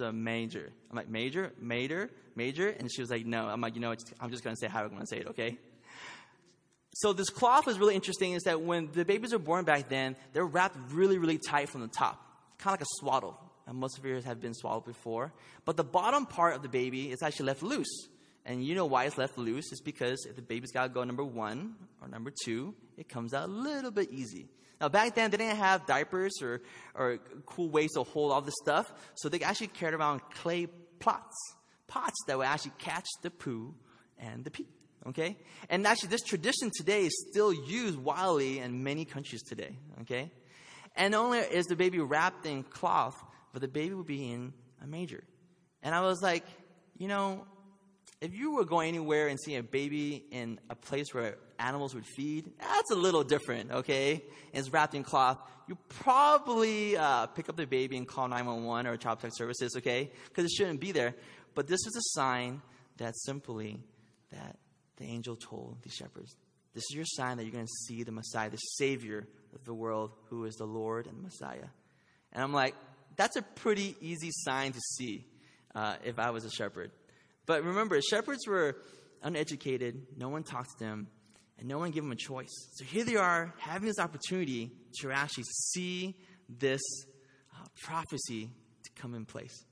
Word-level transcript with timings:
a 0.00 0.12
major. 0.12 0.70
I'm 0.90 0.96
like, 0.96 1.08
major, 1.08 1.52
major, 1.60 2.10
major? 2.34 2.68
And 2.68 2.90
she 2.92 3.00
was 3.00 3.10
like, 3.10 3.26
no. 3.26 3.46
I'm 3.46 3.60
like, 3.60 3.74
you 3.74 3.80
know, 3.80 3.94
I'm 4.20 4.30
just 4.30 4.44
going 4.44 4.56
to 4.56 4.60
say 4.60 4.68
how 4.68 4.82
I'm 4.82 4.88
going 4.88 5.00
to 5.00 5.06
say 5.06 5.18
it, 5.18 5.28
okay? 5.28 5.58
So 6.94 7.12
this 7.12 7.30
cloth 7.30 7.68
is 7.68 7.78
really 7.78 7.94
interesting 7.94 8.32
is 8.32 8.42
that 8.44 8.60
when 8.60 8.90
the 8.92 9.04
babies 9.04 9.32
are 9.32 9.38
born 9.38 9.64
back 9.64 9.88
then, 9.88 10.16
they're 10.32 10.44
wrapped 10.44 10.76
really, 10.92 11.18
really 11.18 11.38
tight 11.38 11.68
from 11.68 11.82
the 11.82 11.88
top, 11.88 12.20
kind 12.58 12.74
of 12.74 12.80
like 12.80 12.86
a 12.86 12.92
swaddle. 12.98 13.38
And 13.66 13.78
most 13.78 13.98
of 13.98 14.04
you 14.04 14.20
have 14.20 14.40
been 14.40 14.54
swaddled 14.54 14.84
before. 14.84 15.32
But 15.64 15.76
the 15.76 15.84
bottom 15.84 16.26
part 16.26 16.56
of 16.56 16.62
the 16.62 16.68
baby 16.68 17.10
is 17.10 17.22
actually 17.22 17.46
left 17.46 17.62
loose. 17.62 18.08
And 18.44 18.64
you 18.64 18.74
know 18.74 18.86
why 18.86 19.04
it's 19.04 19.18
left 19.18 19.38
loose? 19.38 19.70
It's 19.70 19.80
because 19.80 20.26
if 20.28 20.34
the 20.34 20.42
baby's 20.42 20.72
got 20.72 20.84
to 20.84 20.88
go 20.88 21.04
number 21.04 21.22
one 21.22 21.76
or 22.02 22.08
number 22.08 22.32
two, 22.44 22.74
it 23.00 23.08
comes 23.08 23.32
out 23.32 23.48
a 23.48 23.52
little 23.52 23.90
bit 23.90 24.10
easy. 24.12 24.46
Now, 24.78 24.90
back 24.90 25.14
then, 25.14 25.30
they 25.30 25.38
didn't 25.38 25.56
have 25.56 25.86
diapers 25.86 26.40
or, 26.42 26.60
or 26.94 27.18
cool 27.46 27.70
ways 27.70 27.92
to 27.94 28.02
hold 28.02 28.30
all 28.30 28.42
this 28.42 28.54
stuff, 28.62 28.92
so 29.14 29.28
they 29.28 29.40
actually 29.40 29.68
carried 29.68 29.94
around 29.94 30.20
clay 30.34 30.68
pots, 30.98 31.36
pots 31.86 32.16
that 32.26 32.36
would 32.36 32.46
actually 32.46 32.72
catch 32.78 33.06
the 33.22 33.30
poo 33.30 33.74
and 34.18 34.44
the 34.44 34.50
pee. 34.50 34.68
Okay? 35.06 35.38
And 35.70 35.86
actually, 35.86 36.10
this 36.10 36.22
tradition 36.22 36.70
today 36.76 37.06
is 37.06 37.26
still 37.30 37.52
used 37.52 37.98
widely 37.98 38.58
in 38.58 38.84
many 38.84 39.06
countries 39.06 39.42
today. 39.42 39.76
Okay? 40.02 40.30
And 40.94 41.14
only 41.14 41.38
is 41.38 41.66
the 41.66 41.76
baby 41.76 42.00
wrapped 42.00 42.44
in 42.44 42.64
cloth, 42.64 43.16
but 43.52 43.62
the 43.62 43.68
baby 43.68 43.94
would 43.94 44.06
be 44.06 44.30
in 44.30 44.52
a 44.82 44.86
manger. 44.86 45.24
And 45.82 45.94
I 45.94 46.02
was 46.02 46.20
like, 46.22 46.44
you 46.98 47.08
know, 47.08 47.46
if 48.20 48.34
you 48.34 48.52
were 48.52 48.64
going 48.64 48.88
anywhere 48.88 49.28
and 49.28 49.40
seeing 49.40 49.58
a 49.58 49.62
baby 49.62 50.24
in 50.30 50.60
a 50.68 50.74
place 50.74 51.14
where 51.14 51.36
animals 51.58 51.94
would 51.94 52.06
feed, 52.06 52.50
that's 52.58 52.90
a 52.90 52.94
little 52.94 53.24
different, 53.24 53.70
okay? 53.70 54.12
And 54.52 54.60
it's 54.60 54.70
wrapped 54.70 54.94
in 54.94 55.04
cloth. 55.04 55.38
You 55.66 55.78
probably 55.88 56.96
uh, 56.96 57.26
pick 57.26 57.48
up 57.48 57.56
the 57.56 57.66
baby 57.66 57.96
and 57.96 58.06
call 58.06 58.28
911 58.28 58.86
or 58.86 58.96
Child 58.96 59.20
Protective 59.20 59.36
Services, 59.36 59.74
okay? 59.78 60.10
Because 60.28 60.44
it 60.44 60.50
shouldn't 60.50 60.80
be 60.80 60.92
there. 60.92 61.14
But 61.54 61.66
this 61.66 61.80
is 61.86 61.96
a 61.96 62.20
sign 62.20 62.60
that 62.98 63.16
simply 63.16 63.80
that 64.32 64.56
the 64.96 65.04
angel 65.04 65.36
told 65.36 65.78
the 65.82 65.88
shepherds, 65.88 66.36
this 66.74 66.84
is 66.90 66.94
your 66.94 67.06
sign 67.06 67.38
that 67.38 67.44
you're 67.44 67.52
going 67.52 67.66
to 67.66 67.72
see 67.86 68.02
the 68.02 68.12
Messiah, 68.12 68.50
the 68.50 68.56
Savior 68.56 69.26
of 69.54 69.64
the 69.64 69.74
world, 69.74 70.12
who 70.28 70.44
is 70.44 70.54
the 70.56 70.66
Lord 70.66 71.06
and 71.06 71.16
the 71.16 71.22
Messiah. 71.22 71.68
And 72.32 72.42
I'm 72.42 72.52
like, 72.52 72.74
that's 73.16 73.36
a 73.36 73.42
pretty 73.42 73.96
easy 74.00 74.30
sign 74.30 74.72
to 74.72 74.80
see 74.80 75.26
uh, 75.74 75.96
if 76.04 76.18
I 76.18 76.30
was 76.30 76.44
a 76.44 76.50
shepherd. 76.50 76.90
But 77.50 77.64
remember, 77.64 78.00
shepherds 78.00 78.46
were 78.46 78.76
uneducated, 79.24 80.06
no 80.16 80.28
one 80.28 80.44
talked 80.44 80.78
to 80.78 80.84
them, 80.84 81.08
and 81.58 81.66
no 81.66 81.78
one 81.78 81.90
gave 81.90 82.04
them 82.04 82.12
a 82.12 82.14
choice. 82.14 82.46
So 82.74 82.84
here 82.84 83.02
they 83.02 83.16
are 83.16 83.52
having 83.58 83.88
this 83.88 83.98
opportunity 83.98 84.70
to 85.00 85.10
actually 85.10 85.46
see 85.72 86.14
this 86.48 86.80
uh, 87.52 87.64
prophecy 87.82 88.50
to 88.84 88.90
come 89.02 89.16
in 89.16 89.24
place. 89.24 89.64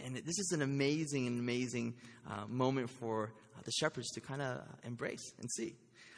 And 0.00 0.16
this 0.16 0.38
is 0.38 0.52
an 0.54 0.62
amazing, 0.62 1.26
amazing 1.26 1.92
uh, 2.26 2.46
moment 2.48 2.88
for 2.88 3.34
uh, 3.54 3.60
the 3.66 3.72
shepherds 3.72 4.10
to 4.12 4.22
kind 4.22 4.40
of 4.40 4.62
embrace 4.82 5.34
and 5.38 5.50
see. 5.50 5.76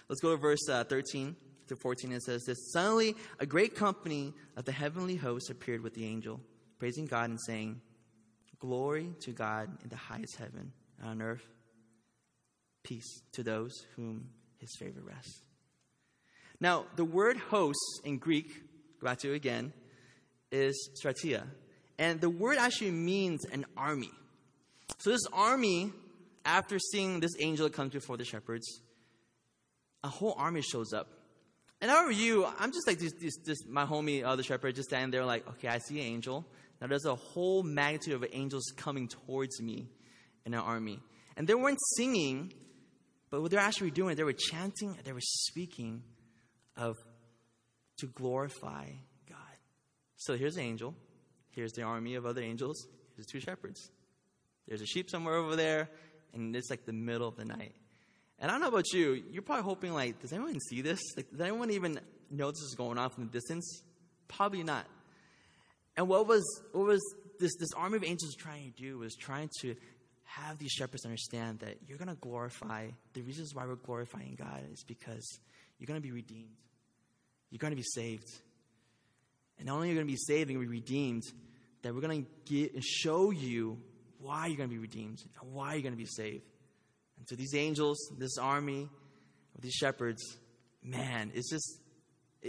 Let's 0.09 0.21
go 0.21 0.31
to 0.31 0.37
verse 0.37 0.69
uh, 0.69 0.85
13 0.85 1.35
to 1.67 1.75
14. 1.75 2.13
It 2.13 2.23
says 2.23 2.45
this 2.45 2.71
Suddenly, 2.73 3.17
a 3.41 3.47
great 3.47 3.75
company 3.75 4.35
of 4.57 4.67
the 4.67 4.73
heavenly 4.73 5.17
hosts 5.17 5.51
appeared 5.51 5.83
with 5.83 5.95
the 5.95 6.05
angel, 6.05 6.41
praising 6.79 7.07
God 7.07 7.31
and 7.31 7.41
saying, 7.45 7.81
Glory 8.59 9.11
to 9.21 9.33
God 9.33 9.69
in 9.83 9.89
the 9.89 9.97
highest 9.97 10.37
heaven, 10.37 10.73
and 11.01 11.09
on 11.09 11.23
earth, 11.23 11.47
peace 12.83 13.23
to 13.33 13.43
those 13.43 13.73
whom 13.97 14.29
his 14.59 14.71
favor 14.79 15.01
rests. 15.03 15.43
Now, 16.61 16.87
the 16.97 17.05
word 17.05 17.37
hosts 17.37 18.01
in 18.05 18.19
Greek, 18.19 18.49
go 19.01 19.07
back 19.07 19.19
to 19.19 19.33
again, 19.33 19.73
is 20.51 20.91
stratia. 21.03 21.43
And 21.99 22.21
the 22.21 22.31
word 22.31 22.59
actually 22.59 22.93
means 22.93 23.45
an 23.45 23.67
army. 23.77 24.11
So 24.99 25.11
this 25.11 25.27
army, 25.33 25.93
after 26.45 26.79
seeing 26.79 27.21
this 27.21 27.33
angel 27.41 27.69
come 27.69 27.89
before 27.89 28.17
the 28.17 28.25
shepherds, 28.25 28.81
a 30.03 30.09
whole 30.09 30.35
army 30.39 30.63
shows 30.63 30.93
up. 30.93 31.09
And 31.81 31.91
how 31.91 32.07
are 32.07 32.13
you? 32.13 32.47
I'm 32.59 32.73
just 32.73 32.87
like 32.87 32.99
this, 32.99 33.13
this, 33.21 33.37
this 33.45 33.59
my 33.69 33.85
homie, 33.85 34.25
uh, 34.25 34.37
the 34.37 34.43
shepherd, 34.43 34.75
just 34.75 34.89
standing 34.89 35.11
there 35.11 35.27
like, 35.27 35.47
okay, 35.47 35.69
I 35.69 35.79
see 35.79 36.01
an 36.01 36.07
angel. 36.07 36.47
Now 36.81 36.87
there's 36.89 37.05
a 37.05 37.15
whole 37.15 37.63
magnitude 37.63 38.15
of 38.15 38.25
angels 38.33 38.73
coming 38.77 39.09
towards 39.09 39.61
me 39.61 39.89
in 40.45 40.55
an 40.55 40.61
army. 40.61 41.01
And 41.37 41.47
they 41.47 41.55
weren't 41.55 41.81
singing, 41.97 42.53
but 43.31 43.43
what 43.43 43.51
they're 43.51 43.61
actually 43.61 43.91
doing, 43.91 44.17
they 44.17 44.25
were 44.25 44.33
chanting, 44.33 44.97
they 45.05 45.13
were 45.13 45.21
speaking 45.21 46.03
of 46.77 46.97
to 47.99 48.07
glorify 48.07 48.87
God. 49.29 49.57
So 50.17 50.37
here's 50.37 50.57
an 50.57 50.63
angel. 50.63 50.95
Here's 51.51 51.73
the 51.73 51.83
army 51.83 52.15
of 52.15 52.27
other 52.27 52.43
angels. 52.43 52.87
Here's 53.17 53.27
two 53.27 53.41
shepherds. 53.41 53.91
There's 54.69 54.83
a 54.83 54.87
sheep 54.87 55.09
somewhere 55.11 55.37
over 55.37 55.57
there, 55.57 55.89
and 56.35 56.55
it's 56.55 56.71
like 56.71 56.85
the 56.85 56.93
middle 56.93 57.29
of 57.29 57.37
the 57.37 57.45
night. 57.45 57.75
And 58.39 58.51
I 58.51 58.55
don't 58.55 58.61
know 58.61 58.69
about 58.69 58.93
you, 58.93 59.23
you're 59.31 59.43
probably 59.43 59.65
hoping 59.65 59.95
like, 59.95 60.21
does 60.21 60.33
anyone 60.33 60.61
see 60.61 60.83
this? 60.83 61.01
Like, 61.17 61.31
does 61.31 61.41
anyone 61.41 61.71
even 61.71 61.99
know 62.31 62.51
this 62.51 62.61
is 62.61 62.75
going 62.77 62.99
on 62.99 63.09
from 63.11 63.25
the 63.27 63.31
distance? 63.31 63.83
Probably 64.29 64.63
not. 64.63 64.87
And 65.97 66.09
what 66.09 66.27
was 66.27 66.45
what 66.73 66.87
was 66.87 67.03
this 67.39 67.55
this 67.57 67.73
army 67.77 67.97
of 67.97 68.05
angels 68.05 68.35
trying 68.35 68.73
to 68.73 68.83
do 68.83 68.99
was 68.99 69.15
trying 69.15 69.51
to 69.61 69.75
have 70.25 70.59
these 70.59 70.73
shepherds 70.73 71.05
understand 71.05 71.61
that 71.61 71.77
you're 71.87 71.99
going 71.99 72.09
to 72.09 72.17
glorify. 72.17 72.89
The 73.15 73.23
reasons 73.23 73.55
why 73.55 73.67
we're 73.67 73.77
glorifying 73.77 74.37
God 74.39 74.63
is 74.73 74.85
because 74.85 75.39
you're 75.79 75.87
going 75.87 76.01
to 76.01 76.07
be 76.07 76.13
redeemed. 76.13 76.57
You're 77.51 77.59
going 77.59 77.73
to 77.73 77.77
be 77.77 77.83
saved. 77.83 78.29
And 79.59 79.67
not 79.67 79.77
only 79.77 79.89
are 79.89 79.91
you 79.93 79.97
going 79.97 80.07
to 80.07 80.13
be 80.13 80.19
saved, 80.19 80.51
to 80.51 80.59
be 80.59 80.67
redeemed, 80.67 81.23
that 81.83 81.95
we're 81.95 82.01
going 82.01 82.27
to 82.47 82.81
show 82.83 83.31
you 83.31 83.79
why 84.19 84.49
you're 84.49 84.57
going 84.57 84.69
to 84.69 84.75
be 84.75 84.81
redeemed 84.81 85.23
and 85.41 85.53
why 85.53 85.75
you're 85.75 85.83
going 85.83 85.95
to 85.95 85.99
be 85.99 86.05
saved. 86.05 86.45
And 87.19 87.27
to 87.29 87.37
these 87.37 87.55
angels, 87.55 87.97
this 88.19 88.37
army 88.37 88.91
these 89.61 89.75
shepherds, 89.75 90.23
man, 90.83 91.31
it's 91.35 91.51
just 91.51 91.81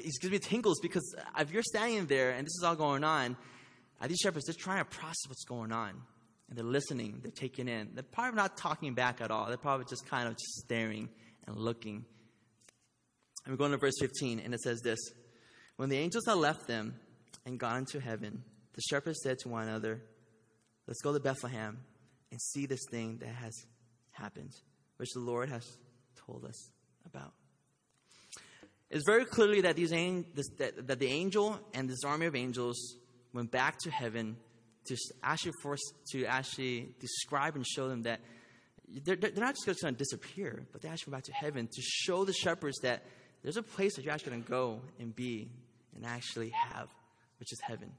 going 0.04 0.14
to 0.22 0.30
be 0.30 0.40
tingles 0.40 0.80
because 0.82 1.16
if 1.38 1.52
you're 1.52 1.64
standing 1.64 2.06
there 2.08 2.32
and 2.32 2.46
this 2.46 2.56
is 2.56 2.64
all 2.64 2.76
going 2.76 3.04
on, 3.04 3.38
these 4.06 4.20
shepherds, 4.22 4.46
they're 4.46 4.56
trying 4.58 4.80
to 4.80 4.86
process 4.86 5.28
what's 5.28 5.46
going 5.46 5.72
on. 5.72 5.94
And 6.50 6.58
they're 6.58 6.66
listening, 6.66 7.20
they're 7.22 7.32
taking 7.32 7.68
in. 7.68 7.90
They're 7.94 8.04
probably 8.04 8.38
not 8.38 8.56
talking 8.56 8.94
back 8.94 9.20
at 9.20 9.32
all. 9.32 9.48
They're 9.48 9.58
probably 9.58 9.86
just 9.90 10.08
kind 10.08 10.28
of 10.28 10.36
just 10.36 10.60
staring 10.60 11.10
and 11.46 11.58
looking. 11.58 12.06
And 13.46 13.54
we're 13.54 13.58
going 13.58 13.72
to 13.72 13.78
verse 13.78 13.96
15, 14.00 14.40
and 14.40 14.54
it 14.54 14.62
says 14.62 14.80
this 14.82 15.00
When 15.76 15.90
the 15.90 15.98
angels 15.98 16.26
had 16.26 16.38
left 16.38 16.68
them 16.68 16.96
and 17.46 17.60
gone 17.60 17.78
into 17.78 18.00
heaven, 18.00 18.44
the 18.74 18.82
shepherds 18.82 19.20
said 19.24 19.40
to 19.40 19.50
one 19.50 19.68
another, 19.68 20.02
Let's 20.86 21.02
go 21.02 21.12
to 21.12 21.20
Bethlehem 21.20 21.80
and 22.32 22.42
see 22.42 22.66
this 22.66 22.82
thing 22.92 23.18
that 23.18 23.30
has 23.30 23.54
happened, 24.12 24.52
which 24.98 25.10
the 25.14 25.20
Lord 25.20 25.50
has 25.50 25.66
told 26.26 26.46
us 26.46 26.70
about. 27.06 27.34
It's 28.90 29.06
very 29.06 29.26
clearly 29.26 29.62
that, 29.62 29.76
these, 29.76 29.92
that, 30.58 30.88
that 30.88 31.00
the 31.00 31.08
angel 31.08 31.60
and 31.74 31.90
this 31.90 32.04
army 32.06 32.26
of 32.26 32.36
angels 32.36 32.98
went 33.34 33.52
back 33.52 33.78
to 33.80 33.92
heaven 33.92 34.38
to 34.86 34.98
actually 35.22 35.52
force 35.62 35.82
to 36.12 36.26
actually 36.26 36.96
describe 37.00 37.56
and 37.56 37.68
show 37.68 37.90
them 37.90 38.04
that 38.04 38.22
they're, 39.04 39.18
they're 39.18 39.32
not 39.36 39.56
just 39.66 39.82
going 39.82 39.94
to 39.94 39.98
disappear, 39.98 40.66
but 40.72 40.82
they 40.82 40.88
actually 40.88 41.12
went 41.12 41.24
back 41.24 41.36
to 41.36 41.46
heaven 41.46 41.68
to 41.68 41.82
show 41.82 42.24
the 42.24 42.34
shepherds 42.34 42.78
that 42.84 43.04
there's 43.44 43.58
a 43.58 43.64
place 43.64 43.96
that 43.96 44.06
you're 44.06 44.14
actually 44.14 44.32
going 44.32 44.44
to 44.44 44.50
go 44.50 44.82
and 45.00 45.16
be 45.16 45.50
and 45.96 46.06
actually 46.06 46.50
have, 46.52 46.88
which 47.40 47.52
is 47.52 47.60
heaven. 47.62 47.92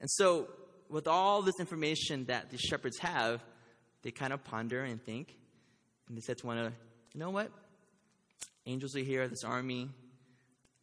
And 0.00 0.10
so, 0.10 0.48
with 0.88 1.06
all 1.06 1.42
this 1.42 1.60
information 1.60 2.24
that 2.26 2.50
the 2.50 2.56
shepherds 2.56 2.98
have, 2.98 3.44
they 4.02 4.10
kind 4.10 4.32
of 4.32 4.42
ponder 4.44 4.82
and 4.82 5.02
think, 5.02 5.36
and 6.08 6.16
they 6.16 6.22
said 6.22 6.38
to 6.38 6.46
one 6.46 6.56
another, 6.56 6.74
you 7.12 7.20
know 7.20 7.30
what? 7.30 7.50
Angels 8.68 8.94
are 8.96 9.00
here, 9.00 9.26
this 9.28 9.44
army. 9.44 9.88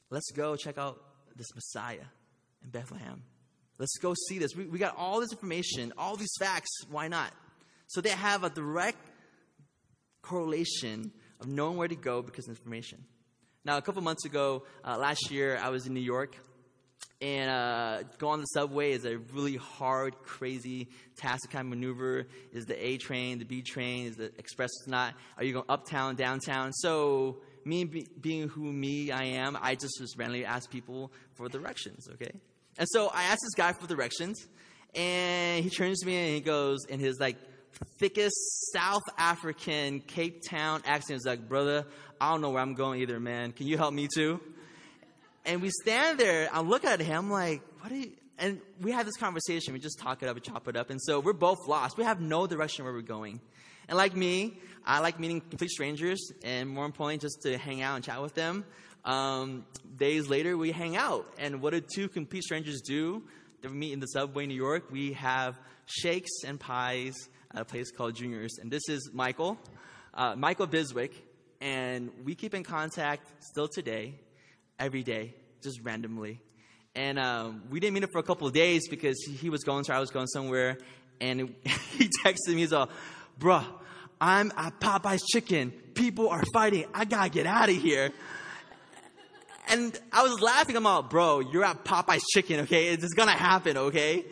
Let's 0.10 0.32
go 0.32 0.56
check 0.56 0.80
out 0.80 1.00
this 1.36 1.54
Messiah 1.54 2.06
in 2.64 2.72
Bethlehem. 2.72 3.22
Let's 3.78 3.96
go 4.00 4.16
see 4.28 4.40
this. 4.40 4.56
We, 4.56 4.66
we 4.66 4.80
got 4.80 4.98
all 4.98 5.20
this 5.20 5.32
information, 5.32 5.94
all 5.96 6.16
these 6.16 6.34
facts. 6.40 6.70
Why 6.90 7.10
not? 7.10 7.32
So 7.86 8.02
they 8.02 8.10
have 8.10 8.44
a 8.44 8.50
direct 8.50 8.98
correlation 10.24 11.12
of 11.40 11.48
knowing 11.48 11.78
where 11.78 11.88
to 11.88 11.96
go 11.96 12.24
because 12.24 12.48
of 12.48 12.58
information. 12.58 13.04
Now, 13.64 13.78
a 13.78 13.84
couple 13.84 14.02
months 14.02 14.26
ago, 14.26 14.64
uh, 14.84 14.98
last 14.98 15.30
year, 15.30 15.60
I 15.62 15.70
was 15.70 15.86
in 15.86 15.94
New 15.94 16.00
York, 16.00 16.36
and 17.22 17.52
uh, 17.52 18.04
go 18.18 18.30
on 18.30 18.40
the 18.40 18.46
subway 18.46 18.94
is 18.94 19.06
a 19.06 19.18
really 19.18 19.58
hard, 19.58 20.16
crazy 20.24 20.90
task 21.18 21.44
to 21.44 21.48
kind 21.50 21.68
of 21.68 21.70
maneuver. 21.70 22.26
Is 22.52 22.66
the 22.66 22.84
A 22.84 22.98
train, 22.98 23.38
the 23.38 23.46
B 23.46 23.62
train, 23.62 24.08
is 24.08 24.16
the 24.16 24.32
express 24.40 24.72
not? 24.88 25.14
Are 25.38 25.44
you 25.44 25.54
going 25.54 25.66
uptown, 25.70 26.16
downtown? 26.16 26.74
So 26.74 27.38
me 27.66 27.84
be, 27.84 28.08
being 28.20 28.48
who 28.48 28.72
me 28.72 29.12
I 29.12 29.24
am, 29.24 29.58
I 29.62 29.76
just 29.76 29.98
just 30.00 30.18
randomly 30.18 30.46
ask 30.46 30.70
people 30.70 31.12
for 31.34 31.50
directions, 31.50 32.08
okay? 32.14 32.32
And 32.78 32.88
so 32.90 33.08
I 33.08 33.24
asked 33.24 33.42
this 33.42 33.56
guy 33.56 33.74
for 33.74 33.88
directions, 33.88 34.48
and 34.94 35.64
he 35.64 35.70
turns 35.70 36.00
to 36.02 36.08
me 36.08 36.16
and 36.16 36.36
he 36.36 36.42
goes 36.42 36.86
in 36.88 37.00
his 37.00 37.20
like 37.20 37.38
thickest 37.98 38.36
South 38.74 39.04
African 39.18 40.00
Cape 40.02 40.42
Town 40.48 40.82
accent, 40.86 41.20
he's 41.20 41.26
like, 41.26 41.48
brother, 41.48 41.86
I 42.22 42.32
don't 42.32 42.42
know 42.42 42.52
where 42.52 42.62
I'm 42.62 42.76
going 42.76 43.02
either, 43.02 43.20
man. 43.20 43.52
Can 43.52 43.68
you 43.68 43.78
help 43.78 43.94
me 43.94 44.08
too? 44.14 44.40
And 45.46 45.62
we 45.62 45.70
stand 45.70 46.20
there, 46.20 46.50
I 46.52 46.62
look 46.62 46.86
at 46.86 47.00
him 47.00 47.30
like, 47.30 47.62
what 47.82 47.92
are 47.92 47.96
you, 47.96 48.12
and 48.38 48.60
we 48.82 48.92
have 48.92 49.06
this 49.06 49.16
conversation. 49.18 49.74
We 49.74 49.80
just 49.80 50.00
talk 50.00 50.22
it 50.22 50.30
up, 50.30 50.36
we 50.36 50.42
chop 50.42 50.68
it 50.68 50.76
up. 50.76 50.90
And 50.90 51.02
so 51.02 51.20
we're 51.20 51.34
both 51.34 51.68
lost. 51.68 51.98
We 51.98 52.04
have 52.04 52.20
no 52.20 52.48
direction 52.48 52.84
where 52.84 52.94
we're 52.94 53.02
going. 53.02 53.40
And 53.88 53.98
like 53.98 54.16
me, 54.16 54.58
I 54.86 55.00
like 55.00 55.20
meeting 55.20 55.42
complete 55.42 55.72
strangers, 55.72 56.32
and 56.44 56.70
more 56.70 56.86
importantly, 56.86 57.18
just 57.18 57.42
to 57.44 57.58
hang 57.58 57.82
out 57.82 57.96
and 57.96 58.04
chat 58.04 58.22
with 58.22 58.36
them. 58.36 58.66
Um, 59.04 59.66
days 59.98 60.28
later, 60.28 60.58
we 60.58 60.72
hang 60.72 60.96
out. 60.96 61.32
And 61.38 61.62
what 61.62 61.74
do 61.74 61.82
two 61.82 62.08
complete 62.08 62.44
strangers 62.44 62.82
do? 62.82 63.24
They 63.62 63.70
meet 63.70 63.94
in 63.94 64.00
the 64.00 64.08
subway 64.08 64.44
in 64.44 64.50
New 64.50 64.56
York. 64.56 64.92
We 64.92 65.14
have 65.14 65.60
shakes 65.86 66.44
and 66.46 66.60
pies 66.60 67.16
at 67.54 67.62
a 67.62 67.66
place 67.66 67.92
called 67.92 68.16
Junior's. 68.16 68.58
And 68.60 68.72
this 68.72 68.90
is 68.90 69.12
Michael, 69.14 69.58
uh, 70.14 70.36
Michael 70.36 70.68
Biswick. 70.68 71.14
And 71.62 72.12
we 72.24 72.36
keep 72.36 72.54
in 72.54 72.64
contact 72.64 73.44
still 73.44 73.68
today, 73.68 74.16
every 74.78 75.04
day, 75.04 75.34
just 75.64 75.82
randomly. 75.82 76.42
And 76.96 77.20
um, 77.20 77.64
we 77.70 77.80
didn't 77.80 77.94
meet 77.94 78.04
him 78.04 78.10
for 78.12 78.20
a 78.20 78.24
couple 78.24 78.48
of 78.48 78.54
days 78.54 78.88
because 78.88 79.18
he, 79.24 79.50
was 79.50 79.64
going 79.64 79.84
somewhere, 79.84 79.98
I 79.98 80.00
was 80.00 80.12
going 80.12 80.28
somewhere. 80.28 80.78
And 81.20 81.56
he 81.98 82.10
texted 82.24 82.50
me, 82.50 82.58
he's 82.58 82.74
all, 82.74 82.90
bruh, 83.40 83.66
I'm 84.20 84.52
at 84.58 84.80
Popeye's 84.80 85.24
Chicken. 85.24 85.72
People 85.94 86.30
are 86.30 86.44
fighting. 86.54 86.86
I 86.94 87.06
gotta 87.06 87.30
get 87.30 87.46
out 87.46 87.70
of 87.70 87.76
here. 87.76 88.12
And 89.68 89.98
I 90.12 90.24
was 90.24 90.40
laughing. 90.42 90.76
I'm 90.76 90.86
all, 90.86 91.04
bro, 91.04 91.40
you're 91.40 91.64
at 91.66 91.84
Popeye's 91.84 92.26
Chicken, 92.34 92.62
okay? 92.62 92.88
It's 92.90 93.14
gonna 93.14 93.32
happen, 93.32 93.78
okay? 93.78 94.26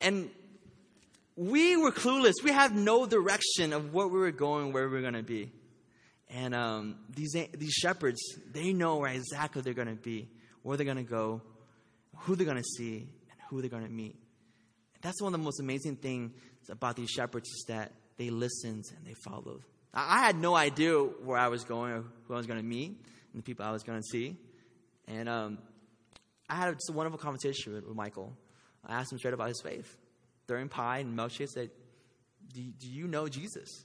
And 0.00 0.30
we 1.36 1.76
were 1.76 1.90
clueless. 1.90 2.34
We 2.42 2.52
had 2.52 2.74
no 2.74 3.06
direction 3.06 3.72
of 3.72 3.92
where 3.92 4.06
we 4.06 4.18
were 4.18 4.30
going, 4.30 4.72
where 4.72 4.88
we 4.88 4.96
were 4.96 5.02
gonna 5.02 5.22
be. 5.22 5.52
And 6.28 6.54
um, 6.54 6.96
these 7.14 7.36
these 7.56 7.72
shepherds, 7.72 8.20
they 8.52 8.72
know 8.72 8.96
where 8.96 9.12
exactly 9.12 9.62
they're 9.62 9.74
gonna 9.74 9.94
be, 9.94 10.28
where 10.62 10.76
they're 10.76 10.86
gonna 10.86 11.02
go, 11.02 11.42
who 12.18 12.34
they're 12.34 12.46
gonna 12.46 12.62
see, 12.62 13.08
and 13.30 13.40
who 13.48 13.60
they're 13.60 13.70
gonna 13.70 13.88
meet. 13.88 14.16
That's 15.04 15.20
one 15.20 15.34
of 15.34 15.38
the 15.38 15.44
most 15.44 15.60
amazing 15.60 15.96
things 15.96 16.32
about 16.70 16.96
these 16.96 17.10
shepherds 17.10 17.46
is 17.50 17.66
that 17.68 17.92
they 18.16 18.30
listened 18.30 18.84
and 18.96 19.06
they 19.06 19.12
followed. 19.12 19.60
I 19.92 20.24
had 20.24 20.38
no 20.38 20.56
idea 20.56 20.94
where 20.98 21.36
I 21.36 21.48
was 21.48 21.62
going 21.62 21.92
or 21.92 22.04
who 22.26 22.32
I 22.32 22.38
was 22.38 22.46
going 22.46 22.58
to 22.58 22.64
meet 22.64 22.88
and 22.88 23.42
the 23.42 23.42
people 23.42 23.66
I 23.66 23.70
was 23.70 23.82
going 23.82 24.00
to 24.00 24.06
see. 24.10 24.34
And 25.06 25.28
um, 25.28 25.58
I 26.48 26.54
had 26.54 26.72
just 26.72 26.88
a 26.88 26.94
wonderful 26.94 27.18
conversation 27.18 27.74
with, 27.74 27.84
with, 27.84 27.94
Michael. 27.94 28.32
I 28.82 28.94
asked 28.94 29.12
him 29.12 29.18
straight 29.18 29.34
about 29.34 29.48
his 29.48 29.60
faith. 29.60 29.94
During 30.46 30.70
pie 30.70 31.00
and 31.00 31.16
milkshake 31.18 31.50
said, 31.50 31.70
do, 32.54 32.62
do 32.62 32.88
you 32.88 33.06
know 33.06 33.28
Jesus? 33.28 33.84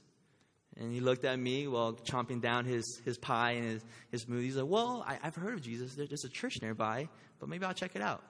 And 0.78 0.90
he 0.90 1.00
looked 1.00 1.26
at 1.26 1.38
me 1.38 1.68
while 1.68 1.92
chomping 1.92 2.40
down 2.40 2.64
his, 2.64 2.98
his 3.04 3.18
pie 3.18 3.52
and 3.52 3.64
his, 3.64 3.84
his 4.10 4.24
smoothie. 4.24 4.44
He's 4.44 4.56
like, 4.56 4.70
Well, 4.70 5.04
I, 5.06 5.18
have 5.22 5.34
heard 5.34 5.52
of 5.52 5.60
Jesus. 5.60 5.94
There's 5.94 6.24
a 6.24 6.28
church 6.30 6.62
nearby, 6.62 7.08
but 7.40 7.50
maybe 7.50 7.66
I'll 7.66 7.74
check 7.74 7.94
it 7.94 8.00
out. 8.00 8.22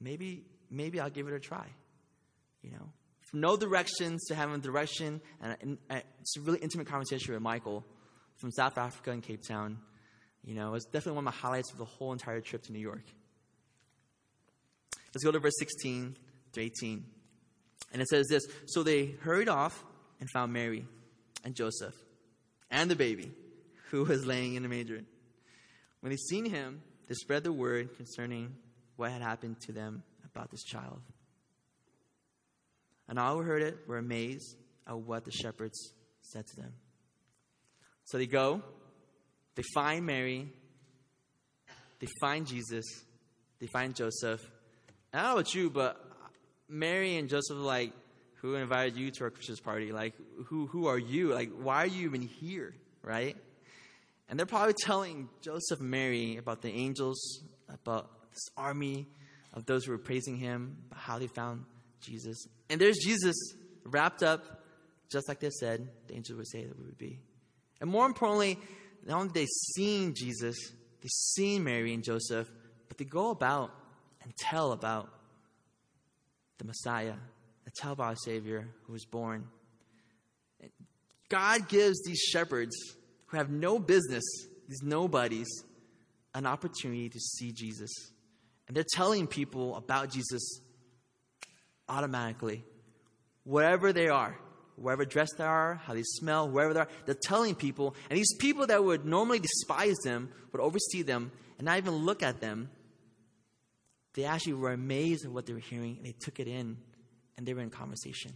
Maybe, 0.00 0.42
maybe 0.70 0.98
I'll 0.98 1.10
give 1.10 1.28
it 1.28 1.34
a 1.34 1.38
try. 1.38 1.66
You 2.66 2.72
know? 2.72 2.90
from 3.26 3.40
no 3.40 3.56
directions 3.56 4.24
to 4.26 4.34
having 4.34 4.60
direction. 4.60 5.20
And, 5.42 5.78
it's 5.90 6.36
a 6.36 6.40
really 6.40 6.58
intimate 6.58 6.86
conversation 6.86 7.34
with 7.34 7.42
Michael 7.42 7.84
from 8.36 8.50
South 8.52 8.78
Africa 8.78 9.10
and 9.10 9.22
Cape 9.22 9.42
Town. 9.46 9.78
You 10.44 10.54
know, 10.54 10.74
it's 10.74 10.84
definitely 10.86 11.12
one 11.12 11.26
of 11.26 11.34
my 11.34 11.38
highlights 11.40 11.72
of 11.72 11.78
the 11.78 11.84
whole 11.84 12.12
entire 12.12 12.40
trip 12.40 12.62
to 12.64 12.72
New 12.72 12.78
York. 12.78 13.04
Let's 15.14 15.24
go 15.24 15.32
to 15.32 15.38
verse 15.38 15.58
16 15.58 16.16
to 16.52 16.60
18. 16.60 17.04
And 17.92 18.02
it 18.02 18.08
says 18.08 18.26
this 18.28 18.46
So 18.66 18.82
they 18.82 19.06
hurried 19.20 19.48
off 19.48 19.84
and 20.20 20.30
found 20.30 20.52
Mary 20.52 20.86
and 21.44 21.54
Joseph 21.54 21.94
and 22.70 22.90
the 22.90 22.96
baby 22.96 23.32
who 23.90 24.04
was 24.04 24.26
laying 24.26 24.54
in 24.54 24.62
the 24.62 24.68
manger. 24.68 25.00
When 26.00 26.10
they 26.10 26.16
seen 26.16 26.44
him, 26.44 26.82
they 27.08 27.14
spread 27.14 27.44
the 27.44 27.52
word 27.52 27.96
concerning 27.96 28.54
what 28.96 29.10
had 29.10 29.22
happened 29.22 29.60
to 29.62 29.72
them 29.72 30.02
about 30.24 30.50
this 30.50 30.62
child. 30.62 31.00
And 33.08 33.18
all 33.18 33.36
who 33.36 33.42
heard 33.42 33.62
it 33.62 33.78
were 33.86 33.98
amazed 33.98 34.56
at 34.86 34.98
what 34.98 35.24
the 35.24 35.30
shepherds 35.30 35.92
said 36.20 36.46
to 36.46 36.56
them. 36.56 36.72
So 38.04 38.18
they 38.18 38.26
go, 38.26 38.62
they 39.54 39.64
find 39.74 40.06
Mary, 40.06 40.48
they 41.98 42.06
find 42.20 42.46
Jesus, 42.46 42.84
they 43.58 43.66
find 43.66 43.94
Joseph. 43.94 44.40
And 45.12 45.20
I 45.20 45.22
don't 45.22 45.26
know 45.30 45.40
about 45.40 45.54
you, 45.54 45.70
but 45.70 46.00
Mary 46.68 47.16
and 47.16 47.28
Joseph 47.28 47.56
like, 47.56 47.92
who 48.36 48.54
invited 48.54 48.96
you 48.96 49.10
to 49.10 49.24
our 49.24 49.30
Christmas 49.30 49.60
party? 49.60 49.92
Like, 49.92 50.14
who, 50.46 50.66
who 50.66 50.86
are 50.86 50.98
you? 50.98 51.32
Like, 51.32 51.50
why 51.50 51.82
are 51.84 51.86
you 51.86 52.06
even 52.06 52.22
here? 52.22 52.74
Right? 53.02 53.36
And 54.28 54.38
they're 54.38 54.46
probably 54.46 54.74
telling 54.74 55.28
Joseph 55.40 55.80
and 55.80 55.90
Mary 55.90 56.36
about 56.36 56.60
the 56.60 56.70
angels, 56.70 57.42
about 57.68 58.10
this 58.30 58.48
army 58.56 59.08
of 59.54 59.64
those 59.66 59.84
who 59.84 59.92
were 59.92 59.98
praising 59.98 60.36
him, 60.36 60.76
about 60.90 61.00
how 61.00 61.18
they 61.18 61.28
found 61.28 61.64
Jesus. 62.00 62.46
And 62.70 62.80
there's 62.80 62.98
Jesus 62.98 63.36
wrapped 63.84 64.22
up, 64.22 64.44
just 65.10 65.28
like 65.28 65.40
they 65.40 65.50
said, 65.50 65.88
the 66.08 66.14
angels 66.14 66.36
would 66.36 66.48
say 66.48 66.64
that 66.64 66.78
we 66.78 66.84
would 66.84 66.98
be. 66.98 67.20
And 67.80 67.90
more 67.90 68.06
importantly, 68.06 68.58
not 69.04 69.20
only 69.20 69.32
they 69.32 69.46
seen 69.74 70.14
Jesus, 70.14 70.56
they 71.02 71.08
seen 71.08 71.62
Mary 71.64 71.94
and 71.94 72.02
Joseph, 72.02 72.50
but 72.88 72.98
they 72.98 73.04
go 73.04 73.30
about 73.30 73.70
and 74.22 74.34
tell 74.36 74.72
about 74.72 75.08
the 76.58 76.64
Messiah, 76.64 77.12
and 77.12 77.74
tell 77.74 77.92
about 77.92 78.06
our 78.06 78.16
Savior 78.16 78.66
who 78.86 78.92
was 78.94 79.04
born. 79.04 79.46
God 81.28 81.68
gives 81.68 82.02
these 82.04 82.18
shepherds 82.18 82.74
who 83.26 83.36
have 83.36 83.50
no 83.50 83.78
business, 83.78 84.24
these 84.68 84.82
nobodies, 84.82 85.46
an 86.34 86.46
opportunity 86.46 87.08
to 87.08 87.18
see 87.18 87.52
Jesus. 87.52 87.90
And 88.66 88.76
they're 88.76 88.84
telling 88.94 89.26
people 89.26 89.76
about 89.76 90.10
Jesus 90.10 90.60
automatically. 91.88 92.64
Wherever 93.44 93.92
they 93.92 94.08
are, 94.08 94.36
wherever 94.76 95.04
dressed 95.04 95.34
they 95.38 95.44
are, 95.44 95.74
how 95.74 95.94
they 95.94 96.02
smell, 96.02 96.48
wherever 96.48 96.74
they 96.74 96.80
are, 96.80 96.88
they're 97.04 97.14
telling 97.14 97.54
people. 97.54 97.94
And 98.10 98.18
these 98.18 98.34
people 98.38 98.66
that 98.66 98.82
would 98.82 99.04
normally 99.04 99.38
despise 99.38 99.96
them, 100.04 100.30
would 100.52 100.60
oversee 100.60 101.02
them, 101.02 101.32
and 101.58 101.66
not 101.66 101.78
even 101.78 101.94
look 101.94 102.22
at 102.22 102.40
them, 102.40 102.70
they 104.14 104.24
actually 104.24 104.54
were 104.54 104.72
amazed 104.72 105.24
at 105.24 105.30
what 105.30 105.46
they 105.46 105.52
were 105.52 105.58
hearing, 105.58 105.96
and 105.98 106.06
they 106.06 106.14
took 106.18 106.40
it 106.40 106.48
in, 106.48 106.78
and 107.36 107.46
they 107.46 107.54
were 107.54 107.60
in 107.60 107.70
conversation. 107.70 108.32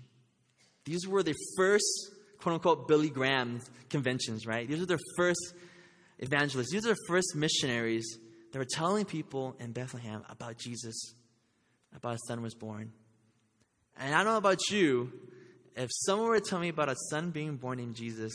These 0.85 1.06
were 1.08 1.23
the 1.23 1.35
first, 1.56 2.11
quote 2.38 2.55
unquote, 2.55 2.87
Billy 2.87 3.11
Graham 3.11 3.61
conventions, 3.88 4.46
right? 4.46 4.69
These 4.69 4.81
were 4.81 4.87
their 4.87 4.99
first 5.17 5.55
evangelists. 6.19 6.70
These 6.70 6.87
are 6.87 6.91
the 6.91 7.05
first 7.08 7.35
missionaries 7.35 8.19
that 8.53 8.58
were 8.58 8.67
telling 8.70 9.05
people 9.05 9.56
in 9.58 9.73
Bethlehem 9.73 10.23
about 10.29 10.58
Jesus, 10.58 11.14
about 11.94 12.12
his 12.12 12.26
son 12.26 12.43
was 12.43 12.55
born. 12.55 12.93
And 13.99 14.15
I 14.15 14.19
don't 14.19 14.33
know 14.33 14.39
about 14.39 14.71
you, 14.71 15.13
if 15.77 15.91
someone 15.93 16.29
were 16.29 16.41
to 16.41 16.44
tell 16.49 16.59
me 16.59 16.69
about 16.69 16.89
a 16.89 16.97
son 17.11 17.31
being 17.31 17.56
born 17.56 17.79
in 17.81 17.94
Jesus 17.94 18.32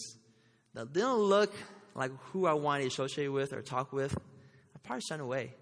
that 0.73 0.93
didn't 0.93 1.15
look 1.15 1.53
like 1.93 2.11
who 2.31 2.45
I 2.45 2.53
wanted 2.53 2.81
to 2.83 2.87
associate 2.87 3.27
with 3.27 3.53
or 3.53 3.61
talk 3.61 3.93
with, 3.93 4.13
I'd 4.13 4.83
probably 4.83 5.01
shun 5.07 5.19
away. 5.19 5.53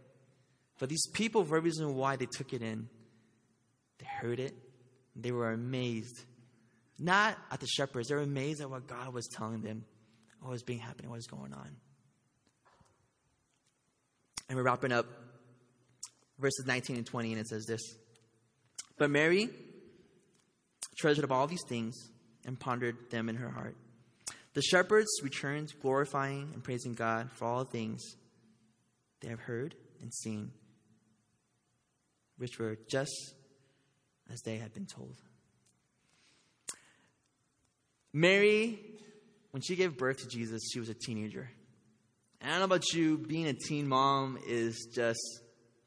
But 0.79 0.89
these 0.89 1.07
people, 1.13 1.43
for 1.43 1.57
a 1.57 1.61
reason 1.61 1.95
why 1.95 2.15
they 2.15 2.25
took 2.25 2.53
it 2.53 2.61
in, 2.61 2.89
they 3.99 4.05
heard 4.05 4.39
it, 4.39 4.55
they 5.15 5.31
were 5.31 5.51
amazed. 5.51 6.23
Not 6.99 7.37
at 7.51 7.59
the 7.59 7.67
shepherds, 7.67 8.09
they 8.09 8.15
were 8.15 8.21
amazed 8.21 8.61
at 8.61 8.69
what 8.69 8.87
God 8.87 9.13
was 9.13 9.27
telling 9.27 9.61
them, 9.61 9.85
what 10.41 10.51
was 10.51 10.63
being 10.63 10.79
happening, 10.79 11.09
what 11.09 11.17
was 11.17 11.27
going 11.27 11.53
on. 11.53 11.69
And 14.49 14.57
we're 14.57 14.63
wrapping 14.63 14.91
up 14.91 15.05
verses 16.39 16.65
19 16.65 16.97
and 16.97 17.05
20, 17.05 17.31
and 17.31 17.41
it 17.41 17.47
says 17.47 17.65
this 17.65 17.81
But 18.97 19.09
Mary, 19.09 19.49
treasured 20.97 21.23
up 21.23 21.31
all 21.31 21.47
these 21.47 21.63
things 21.67 21.95
and 22.45 22.59
pondered 22.59 23.09
them 23.09 23.29
in 23.29 23.35
her 23.35 23.49
heart. 23.49 23.75
The 24.53 24.61
shepherds 24.61 25.09
returned, 25.23 25.73
glorifying 25.81 26.51
and 26.53 26.63
praising 26.63 26.93
God 26.93 27.31
for 27.31 27.45
all 27.45 27.63
things 27.63 28.01
they 29.21 29.29
have 29.29 29.39
heard 29.39 29.75
and 30.01 30.13
seen, 30.13 30.51
which 32.37 32.59
were 32.59 32.77
just 32.89 33.33
as 34.31 34.41
they 34.41 34.57
had 34.57 34.73
been 34.73 34.85
told. 34.85 35.15
Mary, 38.11 38.79
when 39.51 39.61
she 39.61 39.75
gave 39.75 39.97
birth 39.97 40.17
to 40.17 40.27
Jesus, 40.27 40.61
she 40.71 40.79
was 40.79 40.89
a 40.89 40.93
teenager. 40.93 41.49
And 42.41 42.51
I 42.51 42.53
don't 42.53 42.59
know 42.59 42.75
about 42.75 42.93
you, 42.93 43.17
being 43.17 43.47
a 43.47 43.53
teen 43.53 43.87
mom 43.87 44.37
is 44.45 44.87
just 44.93 45.41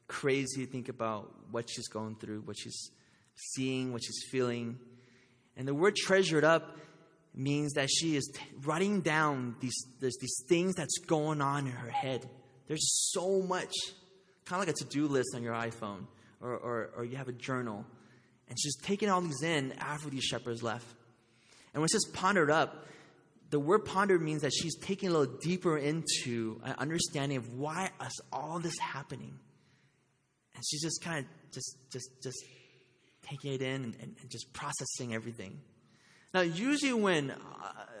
crazy 0.07 0.65
to 0.65 0.71
think 0.71 0.89
about 0.89 1.33
what 1.51 1.69
she's 1.69 1.87
going 1.87 2.15
through, 2.15 2.41
what 2.41 2.57
she's 2.57 2.91
seeing, 3.35 3.93
what 3.93 4.03
she's 4.03 4.23
feeling. 4.29 4.79
And 5.57 5.67
the 5.67 5.73
word 5.73 5.95
treasured 5.95 6.43
up 6.43 6.77
means 7.33 7.73
that 7.73 7.89
she 7.89 8.15
is 8.15 8.31
writing 8.63 9.01
down 9.01 9.55
these, 9.59 9.75
these 9.99 10.43
things 10.47 10.75
that's 10.75 10.99
going 10.99 11.41
on 11.41 11.65
in 11.65 11.73
her 11.73 11.89
head. 11.89 12.27
There's 12.67 13.11
so 13.11 13.41
much, 13.41 13.73
kind 14.45 14.61
of 14.61 14.67
like 14.67 14.75
a 14.75 14.83
to 14.83 14.85
do 14.85 15.07
list 15.07 15.29
on 15.35 15.43
your 15.43 15.53
iPhone, 15.53 16.05
or, 16.41 16.51
or, 16.51 16.89
or 16.97 17.05
you 17.05 17.17
have 17.17 17.27
a 17.27 17.33
journal. 17.33 17.85
And 18.49 18.57
she's 18.59 18.77
taking 18.77 19.09
all 19.09 19.21
these 19.21 19.41
in 19.43 19.73
after 19.79 20.09
these 20.09 20.23
shepherds 20.23 20.63
left. 20.63 20.85
And 21.73 21.81
when 21.81 21.85
it 21.85 21.91
says 21.91 22.05
pondered 22.13 22.49
up, 22.49 22.85
the 23.49 23.59
word 23.59 23.85
pondered 23.85 24.21
means 24.21 24.41
that 24.41 24.51
she's 24.53 24.75
taking 24.77 25.09
a 25.09 25.11
little 25.11 25.37
deeper 25.37 25.77
into 25.77 26.59
an 26.63 26.75
understanding 26.77 27.37
of 27.37 27.53
why 27.53 27.89
is 28.05 28.21
all 28.31 28.59
this 28.59 28.77
happening. 28.79 29.39
And 30.55 30.63
she's 30.65 30.81
just 30.81 31.01
kind 31.03 31.19
of 31.19 31.51
just, 31.53 31.77
just, 31.91 32.09
just 32.21 32.37
taking 33.29 33.53
it 33.53 33.61
in 33.61 33.83
and, 33.83 33.95
and, 34.01 34.29
just 34.29 34.51
processing 34.53 35.13
everything. 35.13 35.59
Now, 36.33 36.41
usually 36.41 36.93
when 36.93 37.31
uh, 37.31 37.35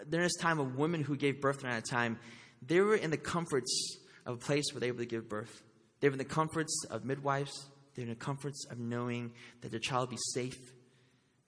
during 0.09 0.25
this 0.25 0.35
time 0.35 0.59
of 0.59 0.77
women 0.77 1.03
who 1.03 1.15
gave 1.15 1.41
birth 1.41 1.61
during 1.61 1.75
that 1.75 1.85
time, 1.85 2.19
they 2.65 2.81
were 2.81 2.95
in 2.95 3.11
the 3.11 3.17
comforts 3.17 3.97
of 4.25 4.35
a 4.35 4.37
place 4.37 4.65
where 4.73 4.79
they 4.79 4.87
were 4.87 4.95
able 4.95 5.03
to 5.03 5.09
give 5.09 5.29
birth. 5.29 5.63
They 5.99 6.09
were 6.09 6.13
in 6.13 6.19
the 6.19 6.25
comforts 6.25 6.85
of 6.89 7.05
midwives. 7.05 7.67
They 7.95 8.03
were 8.03 8.09
in 8.09 8.13
the 8.13 8.23
comforts 8.23 8.65
of 8.69 8.77
knowing 8.77 9.31
that 9.61 9.71
their 9.71 9.79
child 9.79 10.09
would 10.09 10.15
be 10.15 10.21
safe. 10.33 10.57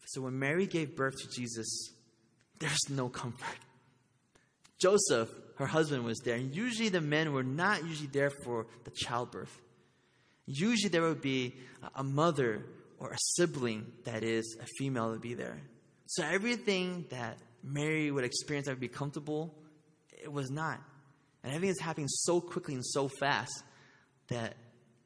So 0.07 0.21
when 0.21 0.39
Mary 0.39 0.65
gave 0.65 0.95
birth 0.95 1.15
to 1.21 1.29
Jesus, 1.29 1.93
there's 2.59 2.89
no 2.89 3.09
comfort. 3.09 3.57
Joseph, 4.79 5.29
her 5.57 5.67
husband, 5.67 6.03
was 6.03 6.19
there. 6.19 6.35
And 6.35 6.55
usually 6.55 6.89
the 6.89 7.01
men 7.01 7.33
were 7.33 7.43
not 7.43 7.83
usually 7.83 8.07
there 8.07 8.29
for 8.29 8.65
the 8.85 8.91
childbirth. 8.91 9.55
Usually 10.47 10.89
there 10.89 11.03
would 11.03 11.21
be 11.21 11.55
a 11.93 12.03
mother 12.03 12.65
or 12.99 13.11
a 13.11 13.17
sibling 13.17 13.91
that 14.03 14.23
is 14.23 14.57
a 14.61 14.65
female 14.77 15.13
to 15.13 15.19
be 15.19 15.33
there. 15.33 15.59
So 16.05 16.23
everything 16.23 17.05
that 17.09 17.37
Mary 17.63 18.11
would 18.11 18.23
experience 18.23 18.67
that 18.67 18.73
would 18.73 18.79
be 18.79 18.87
comfortable, 18.87 19.55
it 20.21 20.31
was 20.31 20.51
not. 20.51 20.79
And 21.43 21.53
everything 21.53 21.71
is 21.71 21.79
happening 21.79 22.07
so 22.09 22.41
quickly 22.41 22.73
and 22.73 22.85
so 22.85 23.07
fast 23.07 23.63
that 24.27 24.55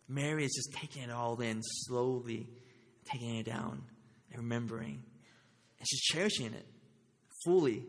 Mary 0.08 0.46
is 0.46 0.54
just 0.56 0.74
taking 0.74 1.04
it 1.04 1.12
all 1.12 1.40
in 1.40 1.62
slowly, 1.62 2.48
taking 3.06 3.36
it 3.36 3.46
down 3.46 3.84
and 4.32 4.42
remembering. 4.42 5.04
And 5.80 5.88
she's 5.88 6.02
cherishing 6.02 6.54
it 6.54 6.66
fully 7.46 7.86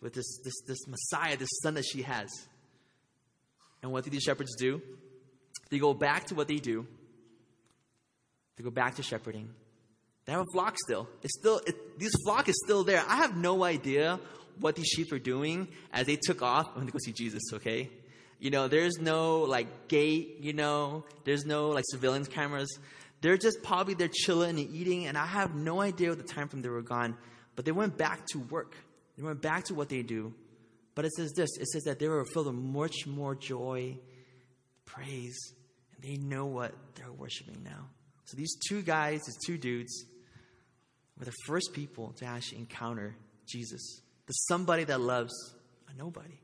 with 0.00 0.14
this, 0.14 0.38
this, 0.44 0.54
this 0.66 0.78
Messiah, 0.86 1.36
this 1.36 1.48
son 1.62 1.74
that 1.74 1.84
she 1.84 2.02
has. 2.02 2.28
And 3.82 3.90
what 3.90 4.04
do 4.04 4.10
these 4.10 4.22
shepherds 4.22 4.54
do? 4.58 4.80
They 5.70 5.78
go 5.78 5.94
back 5.94 6.26
to 6.26 6.34
what 6.34 6.46
they 6.46 6.56
do. 6.56 6.86
They 8.56 8.64
go 8.64 8.70
back 8.70 8.96
to 8.96 9.02
shepherding. 9.02 9.50
They 10.24 10.32
have 10.32 10.42
a 10.42 10.52
flock 10.52 10.76
still. 10.84 11.08
It's 11.22 11.38
still 11.38 11.60
it, 11.66 11.98
this 11.98 12.12
flock 12.24 12.48
is 12.48 12.54
still 12.64 12.84
there. 12.84 13.02
I 13.06 13.16
have 13.16 13.36
no 13.36 13.64
idea 13.64 14.18
what 14.60 14.76
these 14.76 14.86
sheep 14.86 15.12
are 15.12 15.18
doing 15.18 15.68
as 15.92 16.06
they 16.06 16.16
took 16.16 16.42
off 16.42 16.74
when 16.76 16.86
they 16.86 16.92
go 16.92 16.98
see 16.98 17.12
Jesus. 17.12 17.42
Okay, 17.52 17.90
you 18.38 18.50
know, 18.50 18.68
there's 18.68 18.98
no 18.98 19.40
like 19.40 19.88
gate. 19.88 20.38
You 20.40 20.52
know, 20.52 21.04
there's 21.24 21.44
no 21.44 21.70
like 21.70 21.84
surveillance 21.88 22.28
cameras. 22.28 22.78
They're 23.20 23.36
just 23.36 23.62
probably 23.62 23.94
they're 23.94 24.08
chilling 24.08 24.58
and 24.58 24.70
eating, 24.74 25.06
and 25.06 25.18
I 25.18 25.26
have 25.26 25.54
no 25.54 25.80
idea 25.80 26.10
what 26.10 26.18
the 26.18 26.24
time 26.24 26.48
from 26.48 26.62
they 26.62 26.68
were 26.68 26.82
gone. 26.82 27.16
But 27.56 27.64
they 27.64 27.72
went 27.72 27.96
back 27.96 28.26
to 28.32 28.38
work. 28.38 28.76
They 29.16 29.22
went 29.22 29.40
back 29.40 29.64
to 29.64 29.74
what 29.74 29.88
they 29.88 30.02
do. 30.02 30.34
But 30.94 31.04
it 31.04 31.12
says 31.12 31.32
this. 31.32 31.50
It 31.58 31.66
says 31.68 31.84
that 31.84 31.98
they 31.98 32.08
were 32.08 32.24
filled 32.24 32.46
with 32.46 32.56
much 32.56 33.06
more 33.06 33.34
joy, 33.34 33.98
praise, 34.84 35.36
and 35.94 36.04
they 36.04 36.16
know 36.16 36.46
what 36.46 36.72
they're 36.94 37.12
worshiping 37.12 37.62
now. 37.64 37.88
So 38.24 38.36
these 38.36 38.56
two 38.68 38.82
guys, 38.82 39.20
these 39.26 39.38
two 39.44 39.58
dudes, 39.58 40.06
were 41.18 41.24
the 41.24 41.34
first 41.46 41.72
people 41.72 42.12
to 42.18 42.24
actually 42.24 42.58
encounter 42.58 43.16
Jesus, 43.46 44.00
the 44.26 44.32
somebody 44.32 44.84
that 44.84 45.00
loves 45.00 45.32
a 45.88 45.96
nobody. 45.96 46.40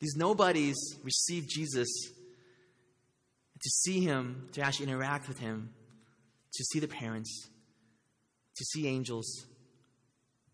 These 0.00 0.16
nobodies 0.16 0.76
received 1.02 1.48
Jesus 1.48 1.88
to 3.60 3.70
see 3.70 4.00
him, 4.00 4.48
to 4.52 4.60
actually 4.60 4.86
interact 4.86 5.28
with 5.28 5.38
him, 5.38 5.70
to 6.52 6.64
see 6.64 6.80
the 6.80 6.88
parents, 6.88 7.48
to 8.56 8.64
see 8.64 8.86
angels, 8.86 9.46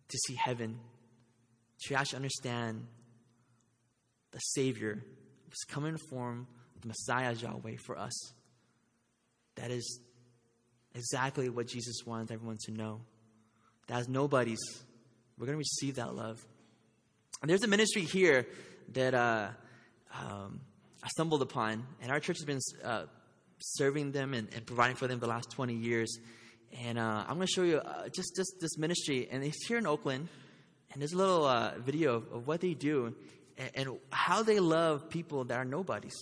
to 0.08 0.18
see 0.18 0.34
heaven, 0.34 0.78
to 1.86 1.94
actually 1.94 2.16
understand 2.16 2.86
the 4.32 4.38
Savior 4.38 5.02
was 5.48 5.64
coming 5.68 5.88
in 5.88 5.94
the 5.94 6.06
form 6.10 6.46
of 6.76 6.82
the 6.82 6.88
Messiah 6.88 7.32
Yahweh 7.32 7.76
for 7.84 7.98
us. 7.98 8.32
That 9.56 9.70
is 9.70 10.00
exactly 10.94 11.49
what 11.49 11.66
Jesus 11.66 12.04
wants 12.04 12.30
everyone 12.30 12.59
to 12.64 12.73
know. 12.73 13.00
That 13.87 14.00
as 14.00 14.09
nobodies, 14.09 14.61
we're 15.38 15.47
going 15.47 15.56
to 15.56 15.59
receive 15.59 15.97
that 15.97 16.14
love. 16.14 16.44
And 17.42 17.50
there's 17.50 17.62
a 17.62 17.68
ministry 17.68 18.02
here 18.02 18.47
that 18.92 19.14
uh, 19.14 19.49
um, 20.14 20.61
I 21.02 21.09
stumbled 21.09 21.42
upon, 21.42 21.87
and 22.02 22.11
our 22.11 22.20
church 22.20 22.38
has 22.38 22.44
been 22.44 22.61
uh, 22.85 23.04
serving 23.59 24.12
them 24.12 24.35
and, 24.35 24.49
and, 24.54 24.66
providing 24.66 24.97
for 24.97 25.06
them 25.06 25.18
the 25.18 25.26
last 25.26 25.50
20 25.50 25.75
years. 25.75 26.18
And 26.85 26.99
uh, 26.99 27.25
I'm 27.26 27.37
going 27.37 27.47
to 27.47 27.52
show 27.52 27.62
you 27.62 27.78
uh, 27.78 28.09
just, 28.09 28.37
just 28.37 28.56
this 28.61 28.76
ministry, 28.78 29.28
and 29.30 29.42
it's 29.42 29.66
here 29.66 29.78
in 29.78 29.87
Oakland. 29.87 30.28
And 30.92 31.00
there's 31.00 31.12
a 31.12 31.16
little 31.16 31.44
uh, 31.44 31.78
video 31.78 32.16
of, 32.16 32.32
of, 32.32 32.47
what 32.47 32.61
they 32.61 32.75
do 32.75 33.14
and, 33.56 33.70
and, 33.75 33.99
how 34.11 34.42
they 34.42 34.59
love 34.59 35.09
people 35.09 35.44
that 35.44 35.56
are 35.56 35.64
nobodies. 35.64 36.16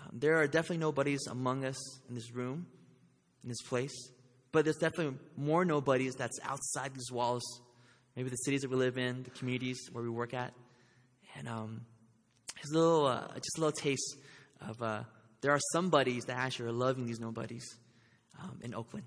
Um, 0.00 0.18
there 0.18 0.36
are 0.36 0.46
definitely 0.46 0.78
nobodies 0.78 1.20
among 1.30 1.64
us 1.64 1.76
in 2.08 2.14
this 2.14 2.32
room 2.34 2.66
in 3.42 3.48
this 3.48 3.62
place. 3.62 4.10
But 4.52 4.64
there's 4.64 4.76
definitely 4.76 5.18
more 5.36 5.64
nobodies 5.64 6.14
that's 6.14 6.38
outside 6.42 6.94
these 6.94 7.12
walls. 7.12 7.42
Maybe 8.16 8.30
the 8.30 8.36
cities 8.36 8.62
that 8.62 8.70
we 8.70 8.76
live 8.76 8.98
in, 8.98 9.22
the 9.22 9.30
communities 9.30 9.78
where 9.92 10.02
we 10.02 10.10
work 10.10 10.34
at. 10.34 10.52
And 11.36 11.48
um, 11.48 11.82
a 12.64 12.74
little, 12.74 13.06
uh, 13.06 13.28
just 13.34 13.58
a 13.58 13.60
little 13.60 13.72
taste 13.72 14.16
of 14.68 14.82
uh, 14.82 15.02
there 15.40 15.52
are 15.52 15.60
some 15.72 15.90
buddies 15.90 16.24
that 16.24 16.36
actually 16.36 16.70
are 16.70 16.72
loving 16.72 17.06
these 17.06 17.20
nobodies 17.20 17.64
um, 18.40 18.58
in 18.62 18.74
Oakland. 18.74 19.06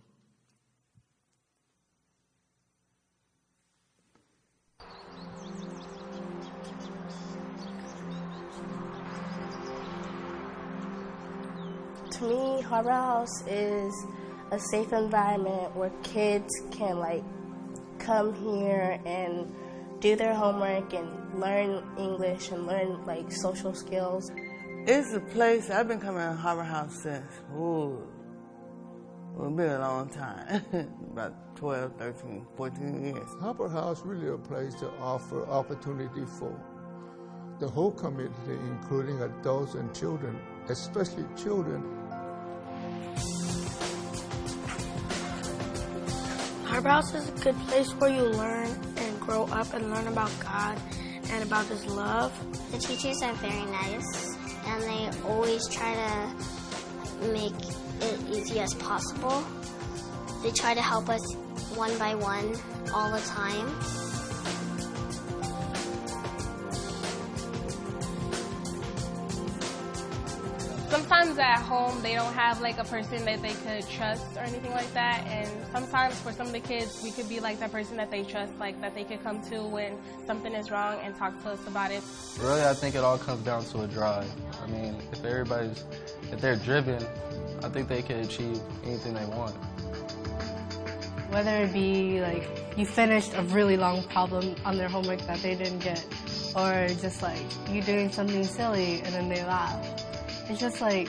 To 12.11 12.27
me, 12.27 12.61
Harbor 12.61 12.91
House 12.91 13.47
is 13.47 14.05
a 14.51 14.60
safe 14.60 14.91
environment 14.91 15.74
where 15.75 15.91
kids 16.03 16.50
can 16.72 17.00
like 17.00 17.24
come 18.00 18.34
here 18.34 19.00
and 19.05 19.51
do 20.00 20.15
their 20.15 20.34
homework 20.34 20.93
and 20.93 21.39
learn 21.39 21.84
English 21.98 22.50
and 22.51 22.67
learn 22.67 23.03
like 23.05 23.31
social 23.31 23.74
skills. 23.74 24.29
It's 24.86 25.13
a 25.13 25.20
place 25.20 25.70
I've 25.70 25.88
been 25.88 26.01
coming 26.01 26.22
to 26.22 26.34
Harbor 26.34 26.63
House 26.63 27.01
since 27.01 27.31
ooh, 27.55 28.05
it's 29.39 29.55
been 29.55 29.70
a 29.70 29.79
long 29.79 30.10
time, 30.10 30.65
about 31.13 31.55
12, 31.55 31.96
13, 31.98 32.46
14 32.58 33.05
years. 33.05 33.29
Harbor 33.39 33.70
House 33.70 34.01
really 34.03 34.27
a 34.27 34.38
place 34.38 34.74
to 34.75 34.89
offer 35.00 35.48
opportunity 35.48 36.25
for 36.39 36.60
the 37.60 37.67
whole 37.67 37.91
community, 37.91 38.58
including 38.67 39.22
adults 39.22 39.75
and 39.75 39.96
children, 39.96 40.38
especially 40.67 41.24
children 41.38 42.01
Harbor 46.72 46.88
House 46.88 47.13
is 47.13 47.28
a 47.28 47.44
good 47.44 47.60
place 47.68 47.92
where 47.96 48.10
you 48.10 48.22
learn 48.22 48.70
and 48.96 49.20
grow 49.20 49.44
up 49.48 49.74
and 49.74 49.92
learn 49.92 50.08
about 50.08 50.32
God 50.40 50.80
and 51.30 51.44
about 51.44 51.66
His 51.66 51.86
love. 51.86 52.32
The 52.72 52.78
teachers 52.78 53.22
are 53.22 53.34
very 53.34 53.66
nice 53.66 54.38
and 54.66 54.82
they 54.84 55.28
always 55.28 55.68
try 55.68 55.94
to 55.94 57.28
make 57.34 57.51
it 58.00 58.20
easy 58.30 58.62
as 58.62 58.74
possible. 58.75 59.44
They 60.44 60.51
try 60.51 60.74
to 60.74 60.82
help 60.82 61.10
us 61.10 61.36
one 61.75 61.96
by 62.00 62.16
one 62.16 62.56
all 62.94 63.12
the 63.12 63.20
time. 63.20 63.68
Sometimes 71.22 71.40
at 71.40 71.62
home 71.62 72.01
they 72.01 72.16
don't 72.16 72.34
have 72.34 72.62
like 72.62 72.80
a 72.80 72.84
person 72.84 73.24
that 73.25 73.40
they 73.44 73.54
could 73.54 73.88
trust 73.88 74.25
or 74.38 74.40
anything 74.40 74.72
like 74.72 74.92
that. 74.94 75.24
And 75.28 75.48
sometimes 75.72 76.20
for 76.20 76.32
some 76.32 76.48
of 76.48 76.54
the 76.54 76.60
kids 76.60 77.01
we 77.04 77.12
could 77.12 77.30
be 77.30 77.40
like 77.40 77.60
that 77.60 77.72
person 77.72 77.96
that 77.98 78.10
they 78.10 78.24
trust 78.24 78.51
like 78.60 78.80
that 78.82 78.96
they 78.96 79.04
could 79.04 79.24
come 79.24 79.40
to 79.50 79.62
when 79.62 79.98
something 80.25 80.54
is 80.54 80.72
wrong 80.72 81.00
and 81.04 81.16
talk 81.16 81.40
to 81.44 81.51
us 81.51 81.68
about 81.68 81.92
it. 81.92 82.01
Really 82.40 82.63
i 82.63 82.74
think 82.74 82.96
it 82.96 83.04
all 83.04 83.20
comes 83.20 83.44
down 83.44 83.63
to 83.66 83.82
a 83.82 83.88
drive. 83.88 84.32
I 84.63 84.68
mean 84.68 84.96
if 85.12 85.24
everybody's 85.24 85.84
if 86.32 86.42
they're 86.42 86.56
driven 86.56 87.06
i 87.63 87.70
think 87.70 87.88
they 87.88 88.01
can 88.01 88.22
achieve 88.22 88.60
anything 88.84 89.13
they 89.13 89.25
want. 89.25 89.56
Whether 91.30 91.63
it 91.63 91.74
be 91.74 92.20
like 92.22 92.50
you 92.78 92.86
finished 92.88 93.34
a 93.36 93.44
really 93.44 93.78
long 93.78 94.04
problem 94.08 94.56
on 94.66 94.75
their 94.78 94.90
homework 94.90 95.22
that 95.28 95.40
they 95.44 95.54
didn't 95.54 95.80
get 95.80 96.04
or 96.56 96.88
just 97.00 97.22
like 97.22 97.46
you 97.70 97.84
doing 97.84 98.12
something 98.12 98.44
silly 98.44 99.01
and 99.04 99.13
then 99.13 99.30
they 99.30 99.44
laugh 99.44 100.00
it's 100.51 100.60
just 100.60 100.81
like 100.81 101.08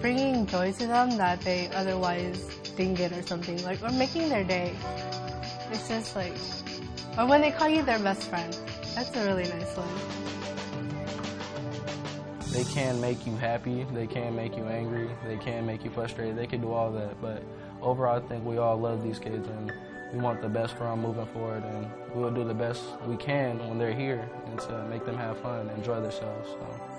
bringing 0.00 0.46
joy 0.46 0.72
to 0.72 0.86
them 0.86 1.10
that 1.18 1.42
they 1.42 1.68
otherwise 1.74 2.46
didn't 2.74 2.94
get 2.94 3.12
or 3.12 3.20
something, 3.22 3.62
like, 3.64 3.82
or 3.82 3.90
making 3.90 4.30
their 4.30 4.44
day. 4.44 4.74
It's 5.70 5.88
just 5.88 6.16
like, 6.16 6.32
or 7.18 7.26
when 7.26 7.42
they 7.42 7.50
call 7.50 7.68
you 7.68 7.82
their 7.82 7.98
best 7.98 8.30
friend. 8.30 8.56
That's 8.94 9.14
a 9.14 9.26
really 9.26 9.42
nice 9.44 9.76
one. 9.76 9.88
They 12.50 12.64
can 12.64 12.98
make 12.98 13.26
you 13.26 13.36
happy, 13.36 13.84
they 13.92 14.06
can 14.06 14.34
make 14.34 14.56
you 14.56 14.64
angry, 14.64 15.10
they 15.26 15.36
can 15.36 15.66
make 15.66 15.84
you 15.84 15.90
frustrated, 15.90 16.36
they 16.36 16.46
can 16.46 16.62
do 16.62 16.72
all 16.72 16.90
that, 16.92 17.20
but 17.20 17.42
overall 17.82 18.16
I 18.16 18.26
think 18.26 18.44
we 18.44 18.56
all 18.56 18.78
love 18.78 19.02
these 19.02 19.18
kids 19.18 19.46
and 19.48 19.70
we 20.14 20.20
want 20.20 20.40
the 20.40 20.48
best 20.48 20.78
for 20.78 20.84
them 20.84 21.02
moving 21.02 21.26
forward 21.26 21.62
and 21.64 21.90
we 22.14 22.22
will 22.22 22.30
do 22.30 22.44
the 22.44 22.54
best 22.54 22.84
we 23.06 23.16
can 23.16 23.58
when 23.68 23.78
they're 23.78 23.92
here 23.92 24.26
and 24.46 24.58
to 24.60 24.84
make 24.84 25.04
them 25.04 25.18
have 25.18 25.38
fun 25.40 25.68
and 25.68 25.70
enjoy 25.72 26.00
themselves. 26.00 26.48
So. 26.48 26.93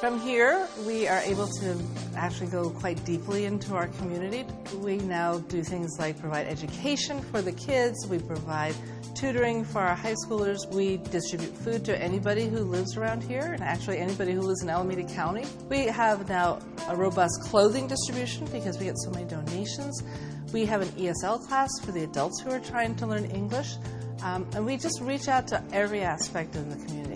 From 0.00 0.18
here, 0.18 0.66
we 0.86 1.06
are 1.08 1.18
able 1.18 1.46
to 1.46 1.78
actually 2.16 2.46
go 2.46 2.70
quite 2.70 3.04
deeply 3.04 3.44
into 3.44 3.74
our 3.74 3.88
community. 3.88 4.46
We 4.76 4.96
now 4.96 5.40
do 5.40 5.62
things 5.62 5.98
like 5.98 6.18
provide 6.18 6.46
education 6.46 7.20
for 7.20 7.42
the 7.42 7.52
kids, 7.52 8.06
we 8.08 8.18
provide 8.18 8.74
tutoring 9.14 9.62
for 9.62 9.82
our 9.82 9.94
high 9.94 10.14
schoolers, 10.24 10.66
we 10.72 10.96
distribute 10.96 11.54
food 11.54 11.84
to 11.84 12.02
anybody 12.02 12.48
who 12.48 12.60
lives 12.60 12.96
around 12.96 13.22
here, 13.22 13.52
and 13.52 13.62
actually 13.62 13.98
anybody 13.98 14.32
who 14.32 14.40
lives 14.40 14.62
in 14.62 14.70
Alameda 14.70 15.04
County. 15.04 15.44
We 15.68 15.80
have 15.80 16.26
now 16.30 16.60
a 16.88 16.96
robust 16.96 17.42
clothing 17.42 17.86
distribution 17.86 18.46
because 18.46 18.78
we 18.78 18.86
get 18.86 18.96
so 19.00 19.10
many 19.10 19.26
donations. 19.26 20.02
We 20.50 20.64
have 20.64 20.80
an 20.80 20.88
ESL 20.92 21.46
class 21.46 21.68
for 21.84 21.92
the 21.92 22.04
adults 22.04 22.40
who 22.40 22.50
are 22.52 22.60
trying 22.60 22.96
to 22.96 23.06
learn 23.06 23.26
English, 23.26 23.74
um, 24.22 24.48
and 24.54 24.64
we 24.64 24.78
just 24.78 24.98
reach 25.02 25.28
out 25.28 25.46
to 25.48 25.62
every 25.72 26.00
aspect 26.00 26.56
of 26.56 26.70
the 26.70 26.86
community. 26.86 27.09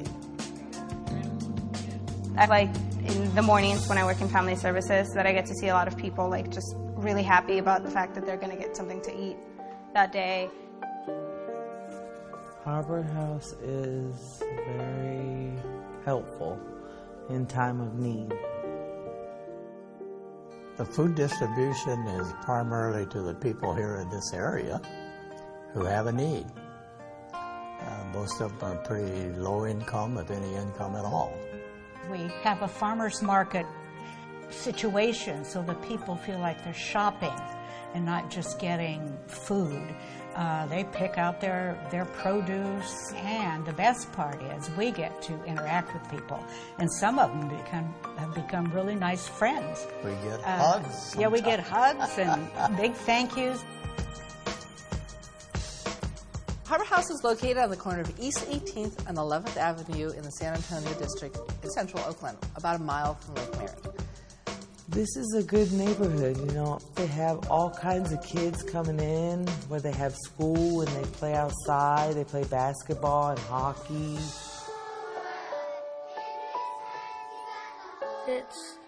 I 2.36 2.46
like 2.46 2.74
in 3.06 3.32
the 3.36 3.42
mornings 3.42 3.88
when 3.88 3.96
I 3.96 4.04
work 4.04 4.20
in 4.20 4.28
family 4.28 4.56
services 4.56 5.12
that 5.14 5.24
I 5.24 5.32
get 5.32 5.46
to 5.46 5.54
see 5.54 5.68
a 5.68 5.74
lot 5.74 5.86
of 5.86 5.96
people 5.96 6.28
like 6.28 6.50
just 6.50 6.74
really 6.96 7.22
happy 7.22 7.58
about 7.58 7.84
the 7.84 7.90
fact 7.90 8.14
that 8.16 8.26
they're 8.26 8.36
going 8.36 8.50
to 8.50 8.60
get 8.60 8.76
something 8.76 9.00
to 9.02 9.16
eat 9.16 9.36
that 9.92 10.10
day. 10.10 10.50
Harbor 12.64 13.02
House 13.02 13.52
is 13.62 14.42
very 14.66 15.52
helpful 16.04 16.58
in 17.30 17.46
time 17.46 17.80
of 17.80 17.94
need. 17.94 18.32
The 20.76 20.84
food 20.84 21.14
distribution 21.14 22.04
is 22.08 22.32
primarily 22.42 23.06
to 23.12 23.22
the 23.22 23.34
people 23.34 23.74
here 23.74 23.96
in 23.96 24.10
this 24.10 24.32
area 24.32 24.82
who 25.72 25.84
have 25.84 26.08
a 26.08 26.12
need. 26.12 26.46
Uh, 27.32 28.04
most 28.12 28.40
of 28.40 28.58
them 28.58 28.72
are 28.72 28.76
pretty 28.78 29.28
low 29.34 29.66
income, 29.66 30.18
if 30.18 30.32
any 30.32 30.52
income 30.56 30.96
at 30.96 31.04
all. 31.04 31.32
We 32.10 32.30
have 32.42 32.62
a 32.62 32.68
farmer's 32.68 33.22
market 33.22 33.66
situation 34.50 35.44
so 35.44 35.62
that 35.62 35.80
people 35.82 36.16
feel 36.16 36.38
like 36.38 36.62
they're 36.64 36.72
shopping 36.74 37.34
and 37.94 38.04
not 38.04 38.30
just 38.30 38.58
getting 38.58 39.16
food. 39.26 39.94
Uh, 40.34 40.66
they 40.66 40.82
pick 40.92 41.16
out 41.16 41.40
their, 41.40 41.78
their 41.92 42.04
produce, 42.06 43.12
and 43.14 43.64
the 43.64 43.72
best 43.72 44.10
part 44.12 44.42
is 44.42 44.68
we 44.72 44.90
get 44.90 45.22
to 45.22 45.32
interact 45.44 45.94
with 45.94 46.10
people, 46.10 46.44
and 46.78 46.90
some 46.94 47.20
of 47.20 47.30
them 47.30 47.48
become 47.56 47.94
have 48.16 48.34
become 48.34 48.64
really 48.72 48.96
nice 48.96 49.28
friends. 49.28 49.86
We 50.04 50.10
get 50.28 50.40
Uh, 50.44 50.72
hugs. 50.72 51.14
Yeah, 51.16 51.28
we 51.28 51.40
get 51.40 51.60
hugs 51.60 52.18
and 52.18 52.50
big 52.76 52.94
thank 52.94 53.36
yous. 53.36 53.62
House 56.94 57.10
is 57.10 57.24
located 57.24 57.58
on 57.58 57.70
the 57.70 57.76
corner 57.76 58.02
of 58.02 58.20
East 58.20 58.48
18th 58.48 59.08
and 59.08 59.18
11th 59.18 59.56
Avenue 59.56 60.10
in 60.10 60.22
the 60.22 60.30
San 60.30 60.54
Antonio 60.54 60.92
district 60.94 61.36
in 61.64 61.70
central 61.70 62.00
Oakland, 62.04 62.38
about 62.54 62.76
a 62.76 62.82
mile 62.84 63.14
from 63.16 63.34
Lake 63.34 63.52
Merritt. 63.56 64.00
This 64.90 65.16
is 65.16 65.34
a 65.36 65.42
good 65.42 65.72
neighborhood, 65.72 66.36
you 66.38 66.52
know. 66.52 66.78
They 66.94 67.08
have 67.08 67.50
all 67.50 67.68
kinds 67.68 68.12
of 68.12 68.22
kids 68.22 68.62
coming 68.62 69.00
in 69.00 69.44
where 69.66 69.80
they 69.80 69.90
have 69.90 70.14
school 70.14 70.82
and 70.82 70.88
they 70.90 71.02
play 71.10 71.34
outside. 71.34 72.14
They 72.14 72.22
play 72.22 72.44
basketball 72.44 73.30
and 73.30 73.40
hockey. 73.40 74.16
It's 78.28 78.78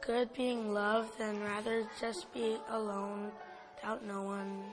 good 0.00 0.32
being 0.32 0.72
loved 0.72 1.20
and 1.20 1.42
rather 1.42 1.86
just 2.00 2.32
be 2.32 2.56
alone 2.70 3.30
without 3.76 4.02
no 4.02 4.22
one. 4.22 4.64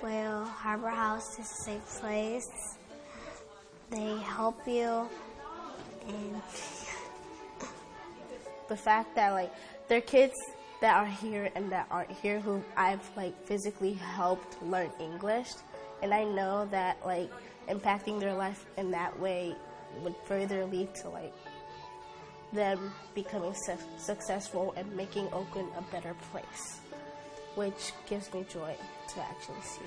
Well, 0.00 0.44
Harbor 0.44 0.88
House 0.88 1.38
is 1.38 1.50
a 1.50 1.64
safe 1.64 1.86
place. 2.00 2.76
They 3.90 4.16
help 4.18 4.66
you, 4.66 5.08
and 6.08 6.42
The 8.68 8.76
fact 8.76 9.14
that 9.16 9.32
like 9.32 9.52
there 9.88 9.98
are 9.98 10.00
kids 10.00 10.34
that 10.80 10.96
are 10.96 11.06
here 11.06 11.50
and 11.54 11.70
that 11.70 11.86
aren't 11.90 12.10
here 12.10 12.40
who 12.40 12.62
I've 12.76 13.08
like 13.16 13.34
physically 13.46 13.92
helped 13.92 14.62
learn 14.62 14.90
English, 14.98 15.48
and 16.02 16.14
I 16.14 16.24
know 16.24 16.66
that 16.70 16.96
like 17.04 17.30
impacting 17.68 18.18
their 18.18 18.34
life 18.34 18.64
in 18.78 18.90
that 18.92 19.18
way 19.20 19.54
would 20.02 20.16
further 20.24 20.64
lead 20.64 20.94
to 20.96 21.10
like 21.10 21.34
them 22.52 22.92
becoming 23.14 23.54
su- 23.54 23.76
successful 23.98 24.72
and 24.76 24.90
making 24.96 25.26
Oakland 25.32 25.68
a 25.76 25.82
better 25.92 26.14
place, 26.30 26.80
which 27.54 27.92
gives 28.08 28.32
me 28.32 28.44
joy 28.48 28.74
to 29.14 29.20
actually 29.20 29.60
see. 29.62 29.80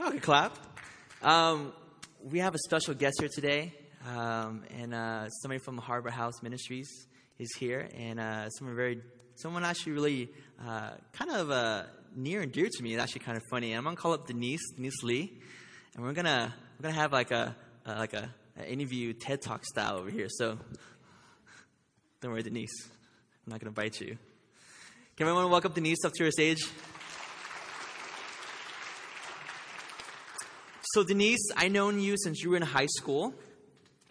Oh, 0.00 0.08
okay, 0.08 0.18
clap. 0.18 0.71
Um, 1.22 1.72
we 2.20 2.40
have 2.40 2.56
a 2.56 2.58
special 2.58 2.94
guest 2.94 3.18
here 3.20 3.28
today, 3.32 3.72
um, 4.08 4.64
and 4.76 4.92
uh, 4.92 5.28
somebody 5.28 5.60
from 5.60 5.78
Harbor 5.78 6.10
House 6.10 6.42
Ministries 6.42 6.88
is 7.38 7.48
here, 7.60 7.88
and 7.96 8.18
uh, 8.18 8.48
someone 8.50 8.74
very, 8.74 9.00
someone 9.36 9.64
actually 9.64 9.92
really 9.92 10.30
uh, 10.66 10.90
kind 11.12 11.30
of 11.30 11.52
uh, 11.52 11.84
near 12.16 12.40
and 12.40 12.50
dear 12.50 12.68
to 12.68 12.82
me. 12.82 12.94
It's 12.94 13.00
actually 13.00 13.20
kind 13.20 13.36
of 13.36 13.44
funny. 13.52 13.72
I'm 13.72 13.84
gonna 13.84 13.94
call 13.94 14.14
up 14.14 14.26
Denise, 14.26 14.72
Denise 14.74 15.00
Lee, 15.04 15.40
and 15.94 16.04
we're 16.04 16.12
gonna 16.12 16.52
we're 16.76 16.88
gonna 16.88 17.00
have 17.00 17.12
like 17.12 17.30
a 17.30 17.54
uh, 17.86 17.94
like 17.98 18.14
a, 18.14 18.28
a 18.58 18.68
interview 18.68 19.12
TED 19.12 19.42
Talk 19.42 19.64
style 19.64 19.98
over 19.98 20.10
here. 20.10 20.26
So 20.28 20.58
don't 22.20 22.32
worry, 22.32 22.42
Denise, 22.42 22.90
I'm 23.46 23.52
not 23.52 23.60
gonna 23.60 23.70
bite 23.70 24.00
you. 24.00 24.18
Can 25.16 25.28
everyone 25.28 25.52
welcome 25.52 25.70
Denise 25.72 26.04
up 26.04 26.14
to 26.14 26.24
her 26.24 26.32
stage? 26.32 26.66
So, 30.94 31.02
Denise, 31.02 31.50
I 31.56 31.68
known 31.68 32.00
you 32.00 32.18
since 32.18 32.42
you 32.42 32.50
were 32.50 32.56
in 32.56 32.62
high 32.62 32.86
school. 32.98 33.32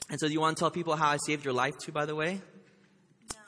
And 0.10 0.20
so, 0.20 0.26
do 0.26 0.34
you 0.34 0.42
want 0.42 0.58
to 0.58 0.60
tell 0.62 0.72
people 0.72 0.96
how 0.96 1.10
I 1.10 1.18
saved 1.18 1.46
your 1.46 1.54
life, 1.54 1.78
too, 1.78 1.92
by 1.92 2.08
the 2.08 2.16
way? 2.16 2.42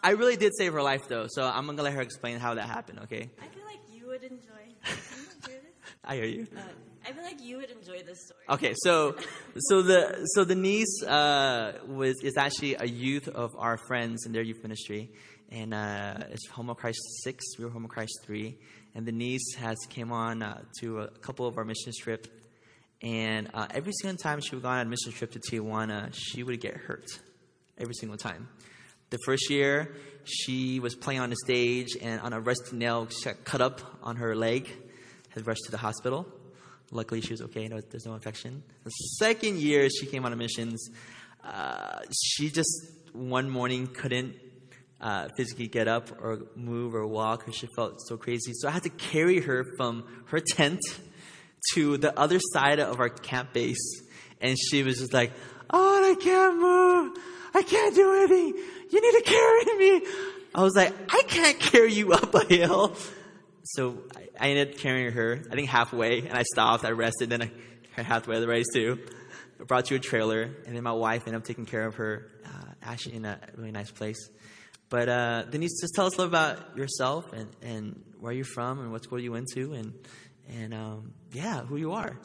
I 0.04 0.12
really 0.12 0.36
did 0.36 0.52
save 0.56 0.74
her 0.74 0.84
life, 0.84 1.08
though. 1.08 1.26
So, 1.28 1.44
I'm 1.44 1.66
going 1.66 1.78
to 1.78 1.84
let 1.84 1.94
her 1.94 2.02
explain 2.02 2.38
how 2.38 2.54
that 2.54 2.68
happened, 2.68 3.00
okay? 3.06 3.32
I 3.42 3.48
feel 3.48 3.66
like 3.66 3.80
you 3.92 4.06
would 4.06 4.24
enjoy. 4.24 4.76
Hear? 5.48 5.62
I 6.06 6.16
hear 6.16 6.26
you. 6.26 6.48
Uh, 6.56 6.62
I 7.06 7.12
feel 7.12 7.24
like 7.24 7.42
you 7.42 7.58
would 7.58 7.72
enjoy 7.72 8.04
this 8.04 8.26
story. 8.26 8.44
Okay, 8.50 8.74
so 8.84 9.16
so 9.58 9.82
the 9.82 10.26
so 10.36 10.46
Denise 10.46 11.02
uh, 11.04 11.80
was 11.88 12.16
is 12.24 12.38
actually 12.38 12.76
a 12.76 12.86
youth 12.86 13.28
of 13.30 13.56
our 13.58 13.78
friends 13.78 14.28
in 14.28 14.32
their 14.32 14.44
youth 14.44 14.62
ministry, 14.62 15.12
and 15.50 15.74
uh, 15.74 16.18
it's 16.30 16.48
Home 16.50 16.70
of 16.70 16.78
Christ 16.78 17.00
six. 17.24 17.44
We 17.58 17.66
were 17.66 17.72
Home 17.72 17.86
of 17.86 17.90
Christ 17.92 18.20
three, 18.24 18.58
and 18.94 19.06
Denise 19.06 19.56
has 19.58 19.78
came 19.90 20.12
on 20.12 20.44
uh, 20.44 20.62
to 20.82 21.00
a 21.00 21.08
couple 21.08 21.48
of 21.48 21.58
our 21.58 21.66
mission 21.66 21.92
trip, 22.00 22.28
and 23.04 23.50
uh, 23.54 23.68
every 23.72 23.92
single 24.02 24.18
time 24.18 24.40
she 24.40 24.56
would 24.56 24.64
go 24.64 24.70
on 24.70 24.80
a 24.80 24.90
mission 24.90 25.12
trip 25.12 25.32
to 25.34 25.40
Tijuana, 25.40 26.10
she 26.14 26.42
would 26.42 26.60
get 26.62 26.78
hurt, 26.78 27.06
every 27.78 27.94
single 27.94 28.18
time. 28.18 28.48
The 29.10 29.18
first 29.26 29.50
year, 29.50 29.94
she 30.24 30.80
was 30.80 30.96
playing 30.96 31.20
on 31.20 31.30
the 31.30 31.36
stage, 31.36 31.98
and 32.02 32.22
on 32.22 32.32
a 32.32 32.40
rusty 32.40 32.78
nail, 32.78 33.08
she 33.10 33.26
got 33.26 33.44
cut 33.44 33.62
up 33.62 33.82
on 34.02 34.16
her 34.16 34.36
leg, 34.36 34.70
had 35.30 35.46
rushed 35.46 35.66
to 35.66 35.72
the 35.72 35.78
hospital. 35.78 36.26
Luckily, 36.92 37.20
she 37.20 37.34
was 37.34 37.42
okay. 37.42 37.68
No, 37.68 37.82
there's 37.82 38.06
no 38.06 38.14
infection. 38.14 38.64
The 38.86 38.90
second 38.90 39.58
year 39.60 39.90
she 39.90 40.06
came 40.06 40.26
on 40.26 40.32
a 40.32 40.38
missions, 40.38 40.90
uh, 41.44 42.00
she 42.14 42.50
just 42.50 42.72
one 43.12 43.50
morning 43.50 43.88
couldn't 43.88 44.36
uh, 45.02 45.28
physically 45.36 45.68
get 45.68 45.90
up 45.90 46.10
or 46.22 46.44
move 46.56 46.96
or 46.96 47.06
walk 47.06 47.40
because 47.40 47.56
she 47.56 47.68
felt 47.76 48.00
so 48.08 48.16
crazy. 48.16 48.54
So 48.54 48.70
I 48.70 48.72
had 48.72 48.84
to 48.84 48.90
carry 48.90 49.42
her 49.42 49.66
from 49.76 50.06
her 50.28 50.40
tent 50.40 50.80
to 51.74 51.98
the 51.98 52.18
other 52.18 52.40
side 52.40 52.80
of 52.80 53.00
our 53.00 53.10
camp 53.10 53.54
base, 53.54 54.02
and 54.42 54.58
she 54.58 54.84
was 54.84 55.00
just 55.00 55.14
like, 55.14 55.32
"Oh, 55.70 56.12
I 56.12 56.16
can't 56.22 56.58
move. 56.60 57.18
I 57.54 57.62
can't 57.64 57.96
do 57.96 58.14
anything. 58.14 58.64
You 58.90 59.02
need 59.02 59.24
to 59.24 59.24
carry 59.24 59.78
me." 59.78 60.08
I 60.56 60.62
was 60.62 60.76
like, 60.76 60.94
"I 61.10 61.24
can't 61.28 61.60
carry 61.60 61.94
you 61.94 62.14
up 62.14 62.34
a 62.36 62.46
hill." 62.46 62.96
So 63.64 64.04
I, 64.38 64.50
ended 64.50 64.72
up 64.74 64.78
carrying 64.78 65.14
her, 65.14 65.42
I 65.50 65.56
think 65.56 65.70
halfway, 65.70 66.20
and 66.20 66.34
I 66.34 66.44
stopped, 66.44 66.84
I 66.84 66.92
rested, 66.92 67.30
then 67.30 67.44
I 67.44 67.52
halfway 68.02 68.40
the 68.42 68.48
race 68.48 68.68
too. 68.74 69.00
I 69.60 69.64
brought 69.64 69.86
to 69.86 69.96
a 69.96 70.00
trailer, 70.00 70.42
and 70.66 70.76
then 70.76 70.84
my 70.84 70.92
wife 70.92 71.24
ended 71.28 71.42
up 71.42 71.46
taking 71.48 71.66
care 71.66 71.86
of 71.86 71.96
her, 71.96 72.30
uh, 72.46 72.72
actually 72.82 73.16
in 73.16 73.26
a 73.26 73.40
really 73.56 73.72
nice 73.72 73.90
place. 73.90 74.30
But 74.90 75.08
uh, 75.08 75.44
Denise, 75.44 75.80
just 75.82 75.96
tell 75.96 76.06
us 76.06 76.16
a 76.16 76.18
little 76.18 76.32
about 76.32 76.78
yourself 76.78 77.32
and, 77.32 77.50
and 77.62 78.04
where 78.20 78.34
you're 78.34 78.46
from 78.46 78.80
and 78.80 78.92
what 78.92 79.04
school 79.04 79.20
you 79.20 79.32
went 79.32 79.48
to, 79.54 79.74
and 79.74 79.94
and 80.50 80.74
um, 80.74 81.14
yeah, 81.32 81.62
who 81.62 81.78
you 81.78 81.94
are. 81.94 82.18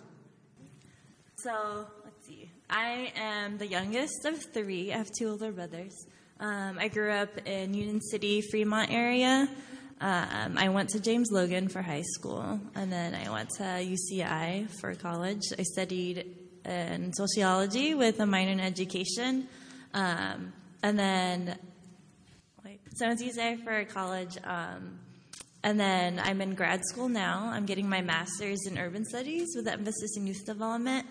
So 1.37 1.87
let's 2.05 2.27
see. 2.27 2.51
I 2.69 3.13
am 3.17 3.59
the 3.59 3.67
youngest 3.67 4.25
of 4.25 4.43
three. 4.53 4.93
I 4.93 4.99
have 4.99 5.11
two 5.17 5.29
older 5.29 5.53
brothers. 5.53 5.95
Um, 6.41 6.79
I 6.79 6.89
grew 6.89 7.11
up 7.11 7.47
in 7.47 7.75
Union 7.75 8.01
City, 8.01 8.43
Fremont 8.43 8.91
area. 8.91 9.49
Um, 10.01 10.57
I 10.57 10.69
went 10.69 10.91
to 10.91 11.01
James 11.01 11.31
Logan 11.33 11.69
for 11.69 11.83
high 11.83 12.03
school, 12.03 12.61
and 12.77 12.93
then 12.93 13.15
I 13.15 13.31
went 13.31 13.51
to 13.57 13.65
UCI 13.65 14.69
for 14.81 14.95
college. 14.95 15.43
I 15.59 15.63
studied 15.63 16.37
in 16.65 17.13
sociology 17.13 17.95
with 17.95 18.21
a 18.21 18.27
minor 18.27 18.53
in 18.53 18.61
education, 18.61 19.49
um, 19.95 20.53
and 20.83 20.99
then 20.99 21.59
so 22.99 23.05
I 23.05 23.09
went 23.09 23.21
to 23.21 23.27
UCI 23.27 23.63
for 23.63 23.85
college. 23.85 24.37
Um, 24.43 24.99
and 25.65 25.79
then 25.79 26.21
I'm 26.23 26.41
in 26.41 26.55
grad 26.55 26.81
school 26.85 27.09
now. 27.09 27.51
I'm 27.53 27.67
getting 27.67 27.89
my 27.89 28.01
master's 28.01 28.67
in 28.67 28.79
urban 28.79 29.05
studies 29.05 29.49
with 29.57 29.67
emphasis 29.67 30.17
in 30.17 30.27
youth 30.27 30.45
development. 30.47 31.07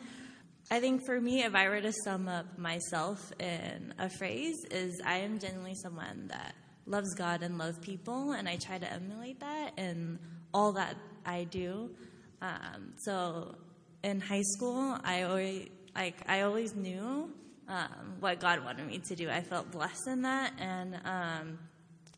I 0.69 0.79
think 0.79 1.05
for 1.05 1.19
me, 1.19 1.43
if 1.43 1.55
I 1.55 1.69
were 1.69 1.81
to 1.81 1.93
sum 2.03 2.27
up 2.27 2.57
myself 2.57 3.31
in 3.39 3.93
a 3.97 4.09
phrase, 4.09 4.57
is 4.69 5.01
I 5.05 5.17
am 5.17 5.39
genuinely 5.39 5.75
someone 5.75 6.27
that 6.27 6.55
loves 6.85 7.13
God 7.15 7.41
and 7.41 7.57
loves 7.57 7.77
people, 7.79 8.31
and 8.31 8.49
I 8.49 8.57
try 8.57 8.77
to 8.77 8.91
emulate 8.91 9.39
that 9.39 9.71
in 9.77 10.19
all 10.53 10.73
that 10.73 10.95
I 11.25 11.45
do. 11.45 11.91
Um, 12.41 12.93
so 12.97 13.55
in 14.03 14.19
high 14.19 14.43
school, 14.43 14.97
I 15.03 15.23
always 15.23 15.69
like 15.95 16.21
I 16.27 16.41
always 16.41 16.75
knew 16.75 17.31
um, 17.67 18.15
what 18.19 18.39
God 18.39 18.63
wanted 18.63 18.87
me 18.87 18.99
to 18.99 19.15
do. 19.15 19.29
I 19.29 19.41
felt 19.41 19.71
blessed 19.71 20.07
in 20.07 20.21
that, 20.23 20.53
and 20.59 20.99
um, 21.05 21.59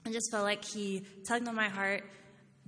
I 0.10 0.12
just 0.12 0.32
felt 0.32 0.44
like 0.44 0.66
He 0.66 1.04
tugged 1.28 1.48
on 1.48 1.54
my 1.54 1.70
heart 1.70 2.04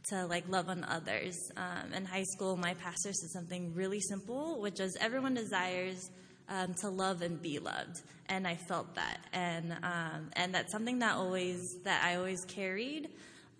to 0.09 0.27
like 0.27 0.47
love 0.47 0.69
on 0.69 0.83
others. 0.83 1.35
Um, 1.57 1.91
in 1.91 2.05
high 2.05 2.23
school, 2.23 2.55
my 2.55 2.75
pastor 2.75 3.11
said 3.13 3.31
something 3.31 3.73
really 3.73 3.99
simple, 3.99 4.61
which 4.61 4.79
was 4.79 4.95
everyone 5.01 5.33
desires 5.33 6.11
um, 6.49 6.75
to 6.81 6.89
love 6.89 7.23
and 7.23 7.41
be 7.41 7.57
loved, 7.57 7.99
and 8.29 8.47
I 8.47 8.55
felt 8.55 8.93
that, 8.93 9.21
and 9.33 9.71
um, 9.81 10.29
and 10.33 10.53
that's 10.53 10.71
something 10.71 10.99
that 10.99 11.15
always 11.15 11.77
that 11.83 12.03
I 12.05 12.17
always 12.17 12.45
carried. 12.45 13.09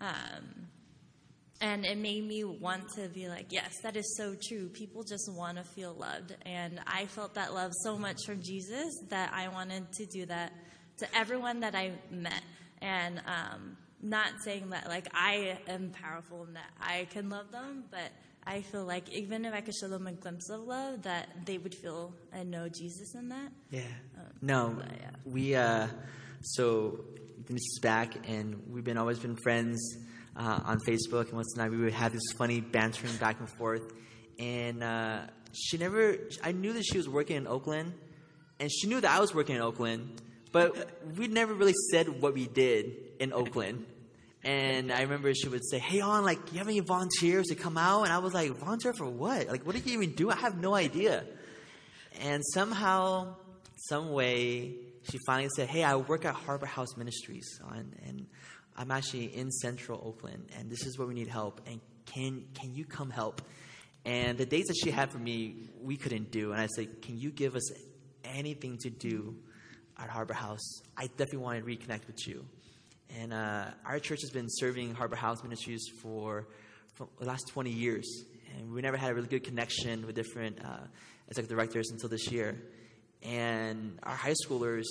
Um, 0.00 0.68
and 1.60 1.84
it 1.84 1.98
made 1.98 2.26
me 2.26 2.44
want 2.44 2.88
to 2.96 3.08
be 3.08 3.28
like, 3.28 3.46
yes, 3.50 3.80
that 3.82 3.96
is 3.96 4.16
so 4.16 4.34
true. 4.48 4.68
People 4.68 5.04
just 5.04 5.32
want 5.32 5.58
to 5.58 5.64
feel 5.64 5.94
loved. 5.94 6.34
And 6.44 6.80
I 6.88 7.06
felt 7.06 7.34
that 7.34 7.54
love 7.54 7.70
so 7.84 7.96
much 7.96 8.16
from 8.26 8.42
Jesus 8.42 8.92
that 9.10 9.32
I 9.32 9.46
wanted 9.46 9.92
to 9.92 10.06
do 10.06 10.26
that 10.26 10.52
to 10.98 11.16
everyone 11.16 11.60
that 11.60 11.76
I 11.76 11.92
met. 12.10 12.42
And 12.82 13.22
um, 13.26 13.76
not 14.02 14.26
saying 14.44 14.70
that 14.70 14.88
like 14.88 15.08
I 15.14 15.58
am 15.68 15.90
powerful 15.90 16.42
and 16.42 16.56
that 16.56 16.70
I 16.80 17.06
can 17.10 17.30
love 17.30 17.50
them, 17.52 17.84
but 17.90 18.10
I 18.44 18.62
feel 18.62 18.84
like 18.84 19.08
even 19.12 19.44
if 19.44 19.54
I 19.54 19.60
could 19.60 19.74
show 19.74 19.88
them 19.88 20.06
a 20.08 20.12
glimpse 20.12 20.50
of 20.50 20.62
love, 20.62 21.02
that 21.02 21.28
they 21.46 21.58
would 21.58 21.74
feel 21.74 22.12
and 22.32 22.50
know 22.50 22.68
Jesus 22.68 23.14
in 23.14 23.28
that. 23.28 23.52
Yeah. 23.70 23.82
Um, 24.18 24.26
No, 24.42 24.74
but 24.76 24.88
yeah. 25.00 25.10
we 25.24 25.54
uh, 25.54 25.86
so 26.40 27.04
this 27.46 27.60
is 27.60 27.78
back, 27.80 28.28
and 28.28 28.60
we've 28.68 28.84
been 28.84 28.98
always 28.98 29.20
been 29.20 29.36
friends 29.36 29.80
uh, 30.36 30.60
on 30.64 30.78
Facebook, 30.80 31.26
and 31.28 31.34
once 31.34 31.54
in 31.54 31.60
a 31.60 31.64
while 31.64 31.70
we 31.70 31.84
would 31.84 31.92
have 31.92 32.12
this 32.12 32.32
funny 32.36 32.60
bantering 32.60 33.14
back 33.16 33.38
and 33.38 33.48
forth. 33.48 33.92
And 34.38 34.82
uh, 34.82 35.20
she 35.52 35.78
never, 35.78 36.16
I 36.42 36.50
knew 36.52 36.72
that 36.72 36.82
she 36.84 36.96
was 36.96 37.08
working 37.08 37.36
in 37.36 37.46
Oakland, 37.46 37.92
and 38.58 38.70
she 38.72 38.88
knew 38.88 39.00
that 39.00 39.10
I 39.10 39.20
was 39.20 39.32
working 39.32 39.54
in 39.54 39.62
Oakland, 39.62 40.20
but 40.52 41.00
we 41.16 41.26
never 41.28 41.54
really 41.54 41.74
said 41.90 42.20
what 42.20 42.34
we 42.34 42.46
did 42.46 42.94
in 43.18 43.32
Oakland. 43.32 43.86
And 44.44 44.92
I 44.92 45.02
remember 45.02 45.32
she 45.34 45.48
would 45.48 45.64
say, 45.64 45.78
"Hey, 45.78 46.00
on, 46.00 46.24
like, 46.24 46.52
you 46.52 46.58
have 46.58 46.68
any 46.68 46.80
volunteers 46.80 47.46
to 47.46 47.54
come 47.54 47.78
out?" 47.78 48.02
And 48.02 48.12
I 48.12 48.18
was 48.18 48.34
like, 48.34 48.50
"Volunteer 48.52 48.92
for 48.92 49.08
what? 49.08 49.48
Like, 49.48 49.64
what 49.64 49.76
do 49.76 49.82
you 49.82 50.02
even 50.02 50.14
do? 50.14 50.30
I 50.30 50.36
have 50.36 50.58
no 50.60 50.74
idea." 50.74 51.24
And 52.20 52.42
somehow, 52.52 53.36
some 53.88 54.10
way, 54.10 54.74
she 55.10 55.18
finally 55.26 55.48
said, 55.56 55.68
"Hey, 55.68 55.84
I 55.84 55.96
work 55.96 56.24
at 56.24 56.34
Harbor 56.34 56.66
House 56.66 56.96
Ministries, 56.96 57.60
on, 57.64 57.94
and 58.04 58.26
I'm 58.76 58.90
actually 58.90 59.34
in 59.34 59.50
Central 59.50 60.02
Oakland, 60.04 60.48
and 60.58 60.70
this 60.70 60.86
is 60.86 60.98
where 60.98 61.06
we 61.06 61.14
need 61.14 61.28
help. 61.28 61.60
And 61.66 61.80
can 62.06 62.44
can 62.54 62.74
you 62.74 62.84
come 62.84 63.10
help?" 63.10 63.42
And 64.04 64.36
the 64.36 64.46
dates 64.46 64.66
that 64.66 64.76
she 64.82 64.90
had 64.90 65.12
for 65.12 65.18
me, 65.18 65.68
we 65.80 65.96
couldn't 65.96 66.32
do. 66.32 66.50
And 66.50 66.60
I 66.60 66.66
said, 66.66 67.00
"Can 67.00 67.16
you 67.16 67.30
give 67.30 67.54
us 67.54 67.70
anything 68.24 68.78
to 68.78 68.90
do 68.90 69.36
at 70.02 70.10
Harbor 70.10 70.34
House? 70.34 70.82
I 70.96 71.06
definitely 71.06 71.38
want 71.38 71.64
to 71.64 71.64
reconnect 71.64 72.06
with 72.06 72.26
you." 72.26 72.44
And 73.20 73.32
uh, 73.32 73.66
our 73.84 73.98
church 73.98 74.20
has 74.22 74.30
been 74.30 74.46
serving 74.48 74.94
Harbor 74.94 75.16
House 75.16 75.42
Ministries 75.42 75.86
for, 76.00 76.46
for 76.94 77.08
the 77.18 77.26
last 77.26 77.48
20 77.48 77.70
years. 77.70 78.24
And 78.56 78.72
we 78.72 78.80
never 78.80 78.96
had 78.96 79.10
a 79.10 79.14
really 79.14 79.28
good 79.28 79.44
connection 79.44 80.06
with 80.06 80.14
different 80.14 80.64
uh, 80.64 80.78
executive 81.28 81.56
directors 81.56 81.90
until 81.90 82.08
this 82.08 82.30
year. 82.30 82.62
And 83.22 83.98
our 84.02 84.14
high 84.14 84.34
schoolers 84.46 84.84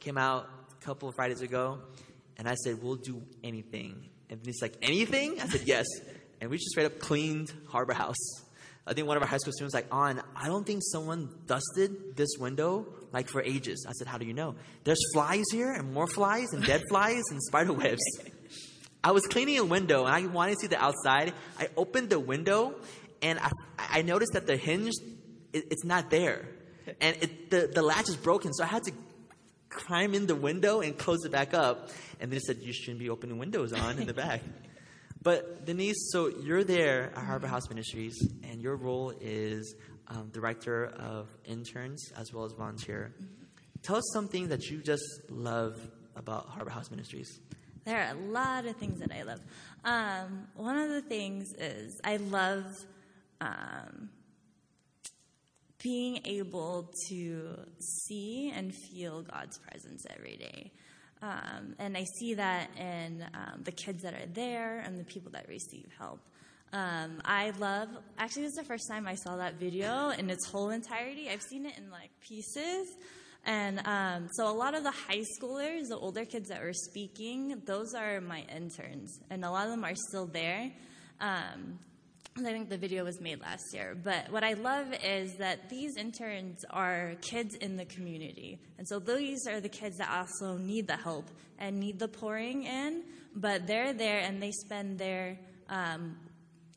came 0.00 0.18
out 0.18 0.48
a 0.70 0.84
couple 0.84 1.08
of 1.08 1.14
Fridays 1.14 1.40
ago, 1.40 1.78
and 2.36 2.48
I 2.48 2.54
said, 2.54 2.82
We'll 2.82 2.96
do 2.96 3.22
anything. 3.44 4.08
And 4.28 4.40
he's 4.44 4.60
like, 4.60 4.76
Anything? 4.82 5.40
I 5.40 5.46
said, 5.46 5.62
Yes. 5.64 5.86
And 6.40 6.50
we 6.50 6.56
just 6.56 6.70
straight 6.70 6.86
up 6.86 6.98
cleaned 6.98 7.52
Harbor 7.68 7.94
House. 7.94 8.42
I 8.86 8.94
think 8.94 9.06
one 9.06 9.16
of 9.16 9.22
our 9.22 9.28
high 9.28 9.36
school 9.36 9.52
students 9.52 9.74
like, 9.74 9.86
On, 9.92 10.20
I 10.34 10.48
don't 10.48 10.66
think 10.66 10.82
someone 10.84 11.28
dusted 11.46 12.16
this 12.16 12.30
window 12.38 12.86
like 13.12 13.28
for 13.28 13.40
ages. 13.40 13.86
I 13.88 13.92
said, 13.92 14.08
How 14.08 14.18
do 14.18 14.26
you 14.26 14.34
know? 14.34 14.56
There's 14.84 15.00
flies 15.14 15.44
here, 15.52 15.70
and 15.70 15.92
more 15.92 16.06
flies, 16.08 16.48
and 16.52 16.64
dead 16.64 16.82
flies, 16.88 17.22
and 17.30 17.40
spider 17.42 17.72
webs. 17.72 18.02
I 19.04 19.12
was 19.12 19.24
cleaning 19.26 19.58
a 19.58 19.64
window, 19.64 20.06
and 20.06 20.14
I 20.14 20.26
wanted 20.26 20.54
to 20.54 20.60
see 20.60 20.66
the 20.68 20.82
outside. 20.82 21.32
I 21.58 21.68
opened 21.76 22.10
the 22.10 22.20
window, 22.20 22.74
and 23.20 23.38
I, 23.38 23.50
I 23.78 24.02
noticed 24.02 24.32
that 24.32 24.46
the 24.46 24.56
hinge, 24.56 24.92
it, 25.52 25.64
it's 25.70 25.84
not 25.84 26.10
there. 26.10 26.48
And 27.00 27.16
it, 27.20 27.50
the, 27.50 27.70
the 27.72 27.82
latch 27.82 28.08
is 28.08 28.16
broken, 28.16 28.52
so 28.52 28.64
I 28.64 28.66
had 28.66 28.82
to 28.84 28.92
climb 29.68 30.14
in 30.14 30.26
the 30.26 30.34
window 30.34 30.80
and 30.80 30.96
close 30.98 31.24
it 31.24 31.30
back 31.32 31.54
up. 31.54 31.90
And 32.20 32.30
then 32.30 32.38
it 32.38 32.42
said, 32.42 32.58
You 32.58 32.72
shouldn't 32.72 32.98
be 32.98 33.10
opening 33.10 33.38
windows 33.38 33.72
on 33.72 33.98
in 33.98 34.06
the 34.06 34.14
back. 34.14 34.42
But 35.22 35.66
Denise, 35.66 36.10
so 36.10 36.26
you're 36.26 36.64
there 36.64 37.12
at 37.14 37.24
Harbor 37.24 37.46
House 37.46 37.68
Ministries, 37.68 38.20
and 38.42 38.60
your 38.60 38.74
role 38.74 39.12
is 39.20 39.76
um, 40.08 40.30
director 40.32 40.86
of 40.86 41.28
interns 41.44 42.10
as 42.16 42.32
well 42.32 42.44
as 42.44 42.52
volunteer. 42.52 43.14
Tell 43.82 43.96
us 43.96 44.10
something 44.12 44.48
that 44.48 44.68
you 44.68 44.78
just 44.78 45.04
love 45.28 45.78
about 46.16 46.48
Harbor 46.48 46.70
House 46.70 46.90
Ministries. 46.90 47.38
There 47.84 48.00
are 48.00 48.10
a 48.10 48.14
lot 48.14 48.66
of 48.66 48.76
things 48.76 48.98
that 48.98 49.12
I 49.12 49.22
love. 49.22 49.40
Um, 49.84 50.48
one 50.56 50.76
of 50.76 50.90
the 50.90 51.02
things 51.02 51.52
is 51.56 52.00
I 52.02 52.16
love 52.16 52.64
um, 53.40 54.10
being 55.82 56.20
able 56.24 56.92
to 57.08 57.58
see 57.78 58.52
and 58.54 58.74
feel 58.74 59.22
God's 59.22 59.58
presence 59.58 60.04
every 60.10 60.36
day. 60.36 60.72
Um, 61.22 61.76
and 61.78 61.96
I 61.96 62.04
see 62.18 62.34
that 62.34 62.68
in 62.76 63.24
um, 63.32 63.62
the 63.62 63.70
kids 63.70 64.02
that 64.02 64.12
are 64.14 64.26
there 64.34 64.80
and 64.84 64.98
the 64.98 65.04
people 65.04 65.30
that 65.32 65.48
receive 65.48 65.86
help. 65.96 66.20
Um, 66.72 67.20
I 67.24 67.50
love, 67.58 67.88
actually, 68.18 68.42
this 68.42 68.52
is 68.52 68.56
the 68.56 68.64
first 68.64 68.88
time 68.90 69.06
I 69.06 69.14
saw 69.14 69.36
that 69.36 69.54
video 69.54 70.08
in 70.10 70.30
its 70.30 70.46
whole 70.48 70.70
entirety. 70.70 71.28
I've 71.30 71.42
seen 71.42 71.66
it 71.66 71.78
in 71.78 71.90
like 71.90 72.10
pieces. 72.20 72.88
And 73.44 73.86
um, 73.86 74.28
so 74.32 74.50
a 74.50 74.56
lot 74.56 74.74
of 74.74 74.82
the 74.82 74.90
high 74.90 75.24
schoolers, 75.38 75.88
the 75.88 75.98
older 75.98 76.24
kids 76.24 76.48
that 76.48 76.62
were 76.62 76.72
speaking, 76.72 77.60
those 77.66 77.94
are 77.94 78.20
my 78.20 78.44
interns. 78.54 79.20
And 79.30 79.44
a 79.44 79.50
lot 79.50 79.66
of 79.66 79.70
them 79.70 79.84
are 79.84 79.94
still 79.94 80.26
there. 80.26 80.72
I 82.38 82.44
think 82.44 82.70
the 82.70 82.78
video 82.78 83.04
was 83.04 83.20
made 83.20 83.42
last 83.42 83.74
year. 83.74 83.94
But 84.02 84.30
what 84.32 84.42
I 84.42 84.54
love 84.54 84.86
is 85.04 85.34
that 85.34 85.68
these 85.68 85.96
interns 85.96 86.64
are 86.70 87.12
kids 87.20 87.56
in 87.56 87.76
the 87.76 87.84
community. 87.84 88.58
And 88.78 88.88
so 88.88 88.98
these 88.98 89.46
are 89.46 89.60
the 89.60 89.68
kids 89.68 89.98
that 89.98 90.08
also 90.08 90.56
need 90.56 90.86
the 90.86 90.96
help 90.96 91.28
and 91.58 91.78
need 91.78 91.98
the 91.98 92.08
pouring 92.08 92.64
in. 92.64 93.02
But 93.36 93.66
they're 93.66 93.92
there 93.92 94.20
and 94.20 94.42
they 94.42 94.50
spend 94.50 94.98
their 94.98 95.38
um, 95.68 96.16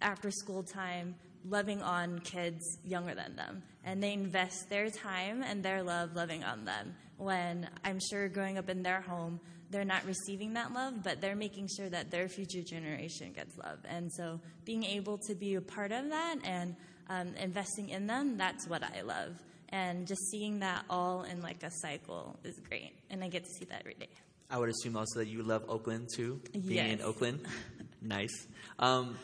after 0.01 0.29
school 0.29 0.61
time 0.61 1.15
loving 1.47 1.81
on 1.81 2.19
kids 2.19 2.77
younger 2.83 3.15
than 3.15 3.37
them. 3.37 3.63
And 3.85 4.03
they 4.03 4.11
invest 4.11 4.69
their 4.69 4.89
time 4.89 5.41
and 5.41 5.63
their 5.63 5.83
love 5.83 6.15
loving 6.15 6.43
on 6.43 6.65
them. 6.65 6.95
When 7.17 7.69
I'm 7.85 7.99
sure 8.09 8.27
growing 8.27 8.57
up 8.57 8.67
in 8.67 8.83
their 8.83 8.99
home, 8.99 9.39
they're 9.69 9.85
not 9.85 10.05
receiving 10.05 10.53
that 10.53 10.73
love, 10.73 11.03
but 11.03 11.21
they're 11.21 11.35
making 11.35 11.69
sure 11.75 11.89
that 11.89 12.11
their 12.11 12.27
future 12.27 12.61
generation 12.61 13.33
gets 13.33 13.57
love. 13.57 13.79
And 13.87 14.11
so 14.13 14.39
being 14.63 14.83
able 14.83 15.17
to 15.27 15.35
be 15.35 15.55
a 15.55 15.61
part 15.61 15.91
of 15.91 16.09
that 16.09 16.37
and 16.43 16.75
um, 17.09 17.35
investing 17.35 17.89
in 17.89 18.07
them, 18.07 18.37
that's 18.37 18.67
what 18.67 18.83
I 18.83 19.01
love. 19.01 19.35
And 19.69 20.07
just 20.07 20.21
seeing 20.29 20.59
that 20.59 20.85
all 20.89 21.23
in 21.23 21.41
like 21.41 21.63
a 21.63 21.71
cycle 21.71 22.39
is 22.43 22.59
great. 22.67 22.93
And 23.09 23.23
I 23.23 23.29
get 23.29 23.43
to 23.43 23.49
see 23.49 23.65
that 23.65 23.81
every 23.81 23.95
day. 23.95 24.09
I 24.49 24.57
would 24.59 24.69
assume 24.69 24.95
also 24.95 25.19
that 25.19 25.27
you 25.27 25.41
love 25.41 25.65
Oakland 25.67 26.09
too, 26.15 26.39
being 26.53 26.91
in 26.91 27.01
Oakland. 27.01 27.45
nice. 28.01 28.47
Um, 28.77 29.17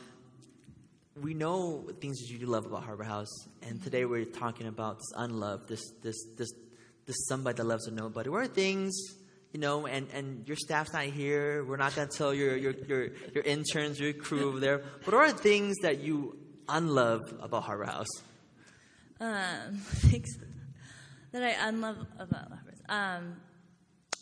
we 1.21 1.34
know 1.34 1.88
things 1.99 2.19
that 2.19 2.30
you 2.30 2.39
do 2.39 2.47
love 2.47 2.65
about 2.65 2.84
Harbor 2.84 3.04
House, 3.04 3.47
and 3.62 3.84
today 3.84 4.06
we're 4.06 4.25
talking 4.25 4.67
about 4.67 4.97
this 4.97 5.12
unlove, 5.15 5.67
this 5.67 5.82
this 6.01 6.15
this 6.38 6.49
this 7.06 7.15
somebody 7.27 7.58
that 7.58 7.65
loves 7.65 7.88
a 7.88 7.91
nobody. 7.91 8.30
What 8.30 8.41
are 8.41 8.47
things, 8.47 8.93
you 9.52 9.60
know, 9.60 9.86
and, 9.86 10.08
and 10.14 10.48
your 10.48 10.58
staff's 10.58 10.94
not 10.94 11.04
here. 11.04 11.64
We're 11.64 11.78
not 11.78 11.96
gonna 11.96 12.08
tell 12.08 12.34
your 12.34 12.56
your 12.56 12.74
your, 12.88 13.10
your 13.34 13.44
interns, 13.44 14.00
your 14.00 14.14
crew 14.14 14.48
over 14.48 14.60
there. 14.60 14.82
What 15.04 15.14
are 15.14 15.32
things 15.32 15.78
that 15.82 16.00
you 16.00 16.38
unlove 16.70 17.34
about 17.42 17.64
Harbor 17.64 17.86
House? 17.86 18.08
Um, 19.20 19.76
things 19.76 20.38
that 21.32 21.44
I 21.44 21.68
unlove 21.68 21.98
about 22.18 22.50
Lovers. 22.50 22.82
Um, 22.90 23.36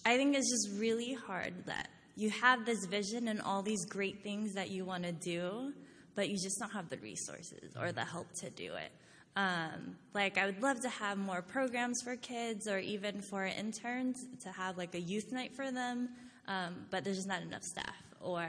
I 0.05 0.17
think 0.17 0.35
it's 0.35 0.49
just 0.49 0.79
really 0.79 1.13
hard 1.13 1.53
that 1.65 1.89
you 2.15 2.29
have 2.31 2.65
this 2.65 2.85
vision 2.85 3.27
and 3.27 3.41
all 3.41 3.61
these 3.61 3.85
great 3.85 4.23
things 4.23 4.53
that 4.53 4.71
you 4.71 4.83
want 4.83 5.03
to 5.03 5.11
do, 5.11 5.73
but 6.15 6.29
you 6.29 6.35
just 6.35 6.59
don't 6.59 6.71
have 6.71 6.89
the 6.89 6.97
resources 6.97 7.75
or 7.79 7.91
the 7.91 8.03
help 8.03 8.27
to 8.41 8.49
do 8.49 8.73
it. 8.73 8.91
Um, 9.39 9.95
like, 10.13 10.37
I 10.37 10.45
would 10.47 10.61
love 10.61 10.81
to 10.81 10.89
have 10.89 11.17
more 11.17 11.41
programs 11.41 12.01
for 12.03 12.15
kids 12.17 12.67
or 12.67 12.77
even 12.79 13.21
for 13.21 13.45
interns 13.45 14.17
to 14.43 14.49
have 14.51 14.77
like 14.77 14.93
a 14.95 14.99
youth 14.99 15.31
night 15.31 15.51
for 15.55 15.71
them, 15.71 16.09
um, 16.47 16.71
but 16.91 17.03
there's 17.03 17.17
just 17.17 17.27
not 17.27 17.41
enough 17.41 17.63
staff 17.63 17.95
or 18.19 18.45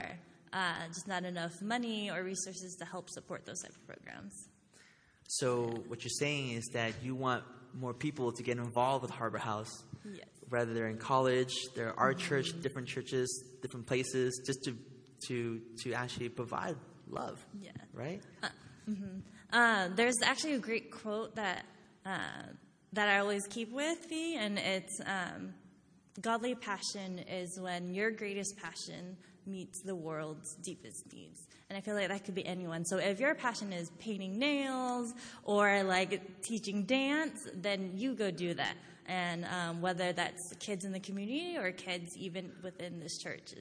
uh, 0.52 0.86
just 0.88 1.06
not 1.06 1.24
enough 1.24 1.62
money 1.62 2.10
or 2.10 2.24
resources 2.24 2.74
to 2.80 2.84
help 2.84 3.08
support 3.08 3.46
those 3.46 3.60
type 3.62 3.70
of 3.70 3.86
programs. 3.86 4.48
So 5.28 5.84
what 5.86 6.02
you're 6.02 6.18
saying 6.18 6.52
is 6.54 6.66
that 6.72 6.92
you 7.04 7.14
want 7.14 7.44
more 7.72 7.94
people 7.94 8.32
to 8.32 8.42
get 8.42 8.58
involved 8.58 9.02
with 9.02 9.12
Harbor 9.12 9.38
House, 9.38 9.84
Yes. 10.12 10.26
whether 10.48 10.74
they're 10.74 10.88
in 10.88 10.98
college, 10.98 11.54
they're 11.76 11.94
our 12.00 12.14
church, 12.14 12.48
different 12.62 12.88
churches, 12.88 13.44
different 13.62 13.86
places, 13.86 14.42
just 14.44 14.64
to 14.64 14.76
to 15.28 15.60
to 15.82 15.92
actually 15.92 16.30
provide 16.30 16.74
love. 17.08 17.38
Yeah. 17.60 17.70
Right. 17.94 18.22
hmm 18.86 19.20
Uh, 19.52 19.88
there's 19.96 20.16
actually 20.22 20.54
a 20.54 20.58
great 20.58 20.90
quote 20.90 21.34
that 21.34 21.64
uh, 22.06 22.18
that 22.92 23.08
I 23.08 23.18
always 23.18 23.46
keep 23.48 23.72
with 23.72 24.08
me, 24.10 24.36
and 24.36 24.58
it's 24.58 25.00
um, 25.06 25.54
"Godly 26.20 26.54
passion 26.54 27.18
is 27.18 27.58
when 27.58 27.92
your 27.94 28.10
greatest 28.10 28.56
passion 28.56 29.16
meets 29.46 29.80
the 29.82 29.94
world's 29.94 30.54
deepest 30.62 31.12
needs." 31.12 31.46
And 31.68 31.76
I 31.76 31.80
feel 31.80 31.94
like 31.94 32.08
that 32.08 32.24
could 32.24 32.34
be 32.34 32.44
anyone. 32.44 32.84
So 32.84 32.98
if 32.98 33.20
your 33.20 33.34
passion 33.36 33.72
is 33.72 33.90
painting 34.00 34.38
nails 34.38 35.14
or 35.44 35.84
like 35.84 36.42
teaching 36.42 36.84
dance, 36.84 37.48
then 37.54 37.92
you 37.94 38.14
go 38.14 38.32
do 38.32 38.54
that. 38.54 38.74
And 39.06 39.44
um, 39.44 39.80
whether 39.80 40.12
that's 40.12 40.52
kids 40.58 40.84
in 40.84 40.92
the 40.92 40.98
community 40.98 41.56
or 41.56 41.70
kids 41.70 42.16
even 42.16 42.50
within 42.62 42.98
this 42.98 43.18
church, 43.18 43.54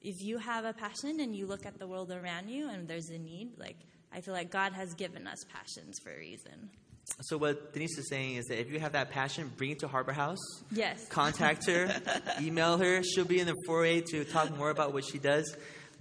if 0.00 0.22
you 0.22 0.38
have 0.38 0.64
a 0.64 0.72
passion 0.72 1.20
and 1.20 1.36
you 1.36 1.46
look 1.46 1.64
at 1.64 1.78
the 1.78 1.86
world 1.86 2.10
around 2.10 2.48
you 2.48 2.68
and 2.68 2.88
there's 2.88 3.10
a 3.10 3.18
need, 3.18 3.52
like 3.58 3.76
I 4.14 4.20
feel 4.20 4.34
like 4.34 4.50
God 4.50 4.72
has 4.72 4.94
given 4.94 5.26
us 5.26 5.38
passions 5.52 5.98
for 5.98 6.12
a 6.12 6.18
reason. 6.18 6.70
So 7.22 7.36
what 7.36 7.72
Denise 7.72 7.98
is 7.98 8.08
saying 8.08 8.36
is 8.36 8.46
that 8.46 8.60
if 8.60 8.70
you 8.70 8.78
have 8.78 8.92
that 8.92 9.10
passion, 9.10 9.50
bring 9.56 9.70
it 9.70 9.80
to 9.80 9.88
Harbor 9.88 10.12
House. 10.12 10.38
Yes. 10.70 11.06
Contact 11.08 11.66
her, 11.66 11.94
email 12.40 12.78
her. 12.78 13.02
She'll 13.02 13.24
be 13.24 13.40
in 13.40 13.46
the 13.46 13.56
foyer 13.66 14.00
to 14.00 14.24
talk 14.24 14.56
more 14.56 14.70
about 14.70 14.92
what 14.92 15.04
she 15.04 15.18
does. 15.18 15.54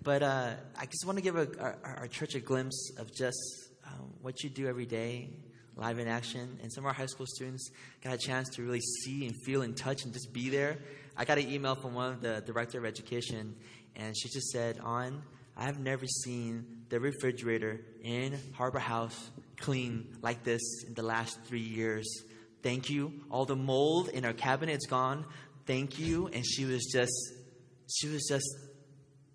But 0.04 0.24
uh, 0.24 0.54
I 0.78 0.86
just 0.86 1.06
want 1.06 1.18
to 1.18 1.24
give 1.24 1.36
a, 1.36 1.48
our, 1.60 1.78
our 1.84 2.08
church 2.08 2.36
a 2.36 2.40
glimpse 2.40 2.92
of 2.98 3.14
just 3.14 3.38
um, 3.86 4.14
what 4.22 4.44
you 4.44 4.50
do 4.50 4.68
every 4.68 4.86
day, 4.86 5.30
live 5.76 6.00
in 6.00 6.08
action. 6.08 6.60
And 6.62 6.72
some 6.72 6.84
of 6.84 6.88
our 6.88 6.94
high 6.94 7.06
school 7.08 7.28
students 7.28 7.70
got 8.04 8.14
a 8.14 8.18
chance 8.18 8.50
to 8.56 8.64
really 8.64 8.82
see 8.82 9.26
and 9.26 9.36
feel 9.44 9.62
and 9.62 9.76
touch 9.76 10.04
and 10.04 10.14
just 10.14 10.34
be 10.34 10.50
there. 10.50 10.78
I 11.18 11.26
got 11.26 11.38
an 11.38 11.50
email 11.52 11.76
from 11.76 11.94
one 11.94 12.14
of 12.14 12.22
the 12.22 12.42
director 12.46 12.80
of 12.80 12.86
education, 12.86 13.56
and 13.96 14.18
she 14.18 14.30
just 14.30 14.50
said, 14.50 14.80
"On, 14.80 15.22
I've 15.62 15.80
never 15.80 16.08
seen 16.08 16.86
the 16.90 17.00
refrigerator 17.00 17.82
in 18.02 18.36
Harbor 18.56 18.80
House 18.80 19.30
clean 19.58 20.18
like 20.24 20.44
this 20.44 20.60
in 20.88 20.96
the 20.96 21.04
last 21.04 21.40
three 21.44 21.62
years. 21.62 22.24
Thank 22.64 22.90
you. 22.90 23.14
All 23.30 23.46
the 23.46 23.56
mold 23.56 24.10
in 24.10 24.26
our 24.26 24.34
cabinet's 24.34 24.88
gone. 24.88 25.24
Thank 25.68 26.00
you." 26.00 26.26
And 26.34 26.44
she 26.44 26.66
was 26.66 26.90
just, 26.92 27.14
she 27.96 28.08
was 28.08 28.26
just 28.28 28.48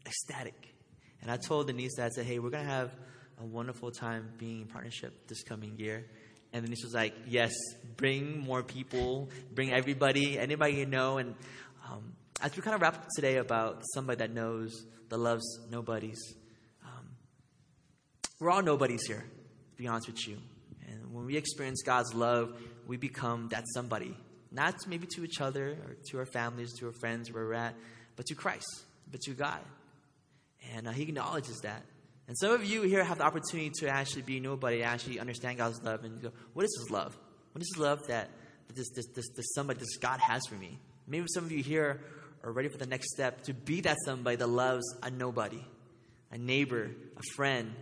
ecstatic. 0.04 0.74
And 1.22 1.30
I 1.30 1.36
told 1.36 1.68
Denise 1.68 1.94
that 1.94 2.06
I 2.06 2.08
said, 2.08 2.26
"Hey, 2.26 2.40
we're 2.40 2.50
gonna 2.50 2.64
have 2.64 2.90
a 3.40 3.44
wonderful 3.44 3.92
time 3.92 4.32
being 4.36 4.62
in 4.62 4.66
partnership 4.66 5.28
this 5.28 5.44
coming 5.44 5.78
year." 5.78 6.06
And 6.52 6.64
Denise 6.64 6.82
was 6.82 6.94
like, 6.94 7.14
"Yes, 7.28 7.54
bring 7.96 8.40
more 8.40 8.64
people, 8.64 9.30
bring 9.54 9.72
everybody, 9.72 10.40
anybody 10.40 10.74
you 10.74 10.86
know." 10.86 11.18
And 11.18 11.36
um, 11.88 12.15
as 12.40 12.54
we 12.56 12.62
kind 12.62 12.74
of 12.74 12.82
wrap 12.82 13.06
today 13.14 13.36
about 13.36 13.82
somebody 13.94 14.18
that 14.18 14.32
knows, 14.32 14.86
that 15.08 15.16
loves 15.16 15.44
nobodies, 15.70 16.18
um, 16.84 17.08
we're 18.38 18.50
all 18.50 18.62
nobodies 18.62 19.06
here. 19.06 19.24
To 19.72 19.82
be 19.82 19.88
honest 19.88 20.06
with 20.06 20.26
you, 20.26 20.38
and 20.88 21.12
when 21.12 21.26
we 21.26 21.36
experience 21.36 21.82
God's 21.82 22.14
love, 22.14 22.58
we 22.86 22.96
become 22.96 23.48
that 23.50 23.64
somebody. 23.74 24.16
Not 24.50 24.74
maybe 24.86 25.06
to 25.14 25.24
each 25.24 25.40
other 25.40 25.70
or 25.70 25.96
to 26.10 26.18
our 26.18 26.26
families, 26.26 26.72
to 26.78 26.86
our 26.86 26.92
friends, 26.92 27.30
where 27.32 27.44
we're 27.44 27.54
at, 27.54 27.74
but 28.16 28.26
to 28.26 28.34
Christ, 28.34 28.66
but 29.10 29.20
to 29.22 29.32
God. 29.32 29.60
And 30.74 30.88
uh, 30.88 30.92
he 30.92 31.02
acknowledges 31.02 31.60
that. 31.62 31.82
And 32.28 32.36
some 32.38 32.52
of 32.52 32.64
you 32.64 32.82
here 32.82 33.04
have 33.04 33.18
the 33.18 33.24
opportunity 33.24 33.70
to 33.80 33.88
actually 33.88 34.22
be 34.22 34.40
nobody, 34.40 34.82
actually 34.82 35.20
understand 35.20 35.58
God's 35.58 35.82
love, 35.82 36.04
and 36.04 36.20
go, 36.20 36.32
what 36.54 36.64
is 36.64 36.76
His 36.80 36.90
love? 36.90 37.16
What 37.52 37.62
is 37.62 37.70
His 37.74 37.80
love 37.80 38.06
that 38.08 38.30
this, 38.74 38.88
this, 38.94 39.06
this, 39.14 39.28
this 39.36 39.54
somebody, 39.54 39.78
this 39.78 39.96
God 39.98 40.18
has 40.20 40.42
for 40.48 40.56
me? 40.56 40.78
Maybe 41.06 41.26
some 41.28 41.44
of 41.44 41.52
you 41.52 41.62
here 41.62 42.00
are 42.46 42.52
ready 42.52 42.68
for 42.68 42.78
the 42.78 42.86
next 42.86 43.10
step 43.12 43.42
to 43.42 43.52
be 43.52 43.80
that 43.82 43.96
somebody 44.04 44.36
that 44.36 44.46
loves 44.46 44.84
a 45.02 45.10
nobody, 45.10 45.62
a 46.30 46.38
neighbor, 46.38 46.90
a 47.16 47.22
friend, 47.34 47.74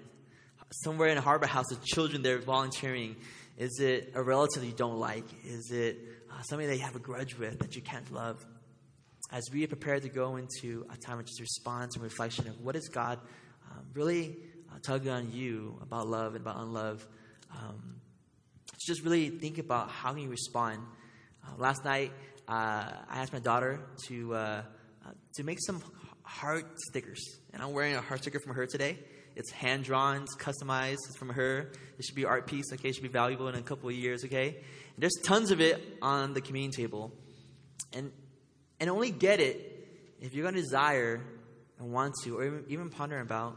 somewhere 0.83 1.09
in 1.09 1.19
a 1.19 1.21
harbor 1.21 1.47
house 1.47 1.67
with 1.71 1.85
children 1.85 2.23
there 2.23 2.39
volunteering. 2.39 3.15
Is 3.59 3.79
it 3.79 4.13
a 4.15 4.23
relative 4.23 4.65
you 4.65 4.73
don't 4.73 4.99
like? 4.99 5.27
Is 5.45 5.71
it 5.71 5.99
uh, 6.31 6.43
somebody 6.43 6.69
that 6.69 6.77
you 6.77 6.83
have 6.83 6.97
a 6.97 7.01
grudge 7.01 7.37
with 7.37 7.61
that 7.61 7.77
you 7.77 7.83
can't 7.83 8.11
love? 8.13 8.45
as 9.31 9.43
we 9.53 9.65
are 9.65 9.69
prepared 9.69 10.03
to 10.03 10.09
go 10.09 10.37
into 10.37 10.87
a 10.93 10.97
time 10.97 11.19
of 11.19 11.27
just 11.27 11.41
response 11.41 11.95
and 11.95 12.05
reflection 12.05 12.47
of 12.47 12.61
what 12.61 12.77
is 12.77 12.89
God 12.89 13.19
um, 13.71 13.85
really 13.95 14.37
uh, 14.71 14.79
tugging 14.83 15.11
on 15.11 15.33
you 15.33 15.79
about 15.83 16.07
love 16.07 16.35
and 16.35 16.43
about 16.43 16.61
unlove, 16.61 17.07
um, 17.51 17.97
just 18.87 19.03
really 19.03 19.31
think 19.31 19.59
about 19.59 19.91
how 19.91 20.13
can 20.13 20.23
you 20.23 20.29
respond. 20.29 20.79
Uh, 21.45 21.57
last 21.59 21.85
night, 21.85 22.13
I 22.49 22.93
asked 23.11 23.33
my 23.33 23.39
daughter 23.39 23.81
to 24.07 24.35
uh, 24.35 24.39
uh, 24.39 25.11
to 25.35 25.45
make 25.45 25.59
some 25.61 25.83
heart 26.23 26.67
stickers, 26.89 27.23
and 27.53 27.63
I'm 27.63 27.73
wearing 27.73 27.95
a 27.95 28.01
heart 28.01 28.21
sticker 28.21 28.41
from 28.41 28.55
her 28.55 28.67
today. 28.67 28.99
It's 29.37 29.51
hand 29.51 29.85
drawn, 29.85 30.23
it's 30.23 30.37
customized, 30.37 30.99
it's 31.09 31.17
from 31.17 31.31
her. 31.31 31.73
It 31.99 32.05
should 32.05 32.15
be 32.15 32.25
art 32.25 32.47
piece, 32.47 32.67
okay? 32.73 32.91
It 32.91 32.95
should 32.95 33.03
be 33.03 33.09
valuable 33.09 33.49
in 33.49 33.57
a 33.57 33.63
couple 33.63 33.89
of 33.89 33.95
years, 33.95 34.25
okay? 34.25 34.49
And 34.49 34.99
there's 34.99 35.17
tons 35.25 35.51
of 35.51 35.61
it 35.61 35.99
on 36.03 36.35
the 36.35 36.41
communion 36.41 36.73
table, 36.73 37.13
and 37.93 38.13
and 38.79 38.91
only 38.91 39.11
get 39.11 39.41
it 39.41 39.71
if 40.21 40.35
you're 40.35 40.43
going 40.43 40.55
to 40.55 40.61
desire 40.61 41.21
and 41.79 41.93
want 41.93 42.15
to, 42.25 42.39
or 42.39 42.45
even, 42.45 42.65
even 42.69 42.91
ponder 42.91 43.21
about 43.21 43.57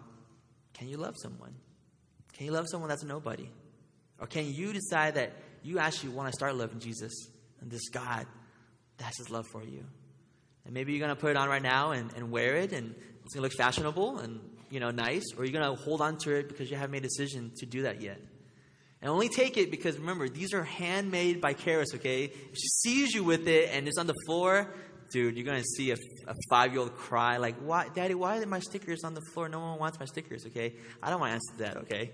can 0.73 0.88
you 0.88 0.97
love 0.97 1.15
someone? 1.21 1.56
Can 2.34 2.45
you 2.45 2.52
love 2.52 2.67
someone 2.69 2.89
that's 2.89 3.04
a 3.04 3.08
nobody? 3.08 3.50
Or 4.19 4.28
can 4.28 4.45
you 4.52 4.73
decide 4.73 5.15
that 5.15 5.34
you 5.63 5.80
actually 5.80 6.10
want 6.10 6.30
to 6.30 6.34
start 6.34 6.56
loving 6.56 6.80
Jesus 6.80 7.13
and 7.62 7.71
this 7.71 7.89
God 7.89 8.28
that 8.98 9.06
has 9.06 9.18
his 9.18 9.30
love 9.30 9.46
for 9.52 9.64
you? 9.64 9.84
And 10.66 10.74
maybe 10.74 10.92
you're 10.92 11.06
going 11.06 11.16
to 11.16 11.20
put 11.20 11.32
it 11.32 11.38
on 11.38 11.50
right 11.50 11.62
now 11.62 11.92
and, 11.92 12.12
and 12.16 12.32
wear 12.32 12.58
it, 12.58 12.74
and 12.74 12.94
it's 13.24 13.34
going 13.34 13.42
to 13.42 13.42
look 13.42 13.54
fashionable 13.54 14.20
and 14.20 14.40
you 14.70 14.80
know 14.80 14.92
nice, 14.92 15.24
or 15.38 15.46
you're 15.46 15.60
going 15.60 15.76
to 15.76 15.82
hold 15.82 16.02
on 16.02 16.18
to 16.20 16.36
it 16.36 16.50
because 16.50 16.70
you 16.70 16.76
haven't 16.76 16.92
made 16.92 17.06
a 17.06 17.08
decision 17.08 17.52
to 17.58 17.66
do 17.66 17.84
that 17.84 18.02
yet. 18.02 18.20
And 19.02 19.12
only 19.12 19.30
take 19.30 19.58
it 19.58 19.70
because 19.70 19.98
remember, 19.98 20.28
these 20.28 20.54
are 20.54 20.64
handmade 20.64 21.40
by 21.40 21.54
Karis, 21.54 21.96
okay? 21.96 22.26
If 22.26 22.58
she 22.58 22.68
sees 22.68 23.14
you 23.14 23.24
with 23.24 23.48
it 23.48 23.70
and 23.72 23.88
it's 23.88 23.98
on 23.98 24.08
the 24.08 24.16
floor, 24.26 24.74
dude, 25.12 25.38
you're 25.38 25.46
gonna 25.46 25.64
see 25.64 25.92
a, 25.92 25.98
a 26.28 26.34
five 26.50 26.72
year 26.72 26.82
old 26.82 26.96
cry 26.96 27.38
like, 27.38 27.56
"Why, 27.58 27.90
Daddy? 27.94 28.16
Why 28.16 28.40
are 28.40 28.46
my 28.46 28.60
stickers 28.60 29.04
on 29.04 29.14
the 29.14 29.22
floor? 29.34 29.50
No 29.50 29.60
one 29.60 29.80
wants 29.80 30.00
my 30.00 30.06
stickers." 30.06 30.46
Okay, 30.48 30.74
I 31.02 31.10
don't 31.10 31.20
want 31.20 31.32
to 31.32 31.36
answer 31.36 31.54
that. 31.58 31.78
Okay, 31.84 32.12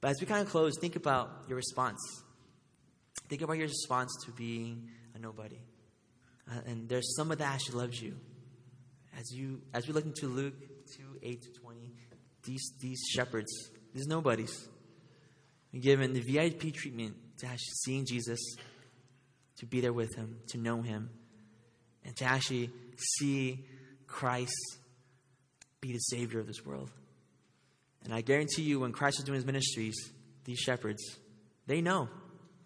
but 0.00 0.10
as 0.10 0.16
we 0.20 0.26
kind 0.26 0.42
of 0.42 0.48
close, 0.48 0.72
think 0.80 0.96
about 0.96 1.44
your 1.48 1.56
response. 1.56 2.00
Think 3.28 3.42
about 3.42 3.56
your 3.56 3.66
response 3.66 4.12
to 4.24 4.32
being 4.32 4.88
a 5.14 5.18
nobody, 5.18 5.60
uh, 6.50 6.60
and 6.66 6.88
there's 6.88 7.16
some 7.16 7.32
of 7.32 7.38
that 7.38 7.54
actually 7.54 7.78
loves 7.78 8.00
you. 8.00 8.16
As 9.18 9.32
you, 9.32 9.62
as 9.74 9.86
we 9.86 9.94
look 9.94 10.04
into 10.04 10.28
Luke 10.28 10.54
two 10.96 11.18
eight 11.22 11.42
to 11.42 11.60
twenty, 11.60 11.92
these 12.44 12.72
these 12.80 13.02
shepherds, 13.10 13.50
these 13.94 14.06
nobodies, 14.06 14.68
are 15.74 15.78
given 15.78 16.12
the 16.12 16.20
VIP 16.20 16.72
treatment 16.72 17.16
to 17.38 17.46
actually 17.46 17.74
seeing 17.84 18.06
Jesus 18.06 18.38
to 19.58 19.66
be 19.66 19.80
there 19.80 19.92
with 19.92 20.14
him, 20.14 20.38
to 20.48 20.58
know 20.58 20.82
him, 20.82 21.10
and 22.04 22.14
to 22.16 22.24
actually 22.24 22.70
see 23.18 23.64
Christ 24.06 24.78
be 25.80 25.92
the 25.92 25.98
Savior 25.98 26.40
of 26.40 26.46
this 26.46 26.64
world. 26.64 26.90
And 28.04 28.14
I 28.14 28.20
guarantee 28.20 28.62
you, 28.62 28.80
when 28.80 28.92
Christ 28.92 29.18
was 29.18 29.24
doing 29.24 29.36
his 29.36 29.46
ministries, 29.46 29.96
these 30.44 30.58
shepherds, 30.58 31.02
they 31.66 31.80
know. 31.80 32.08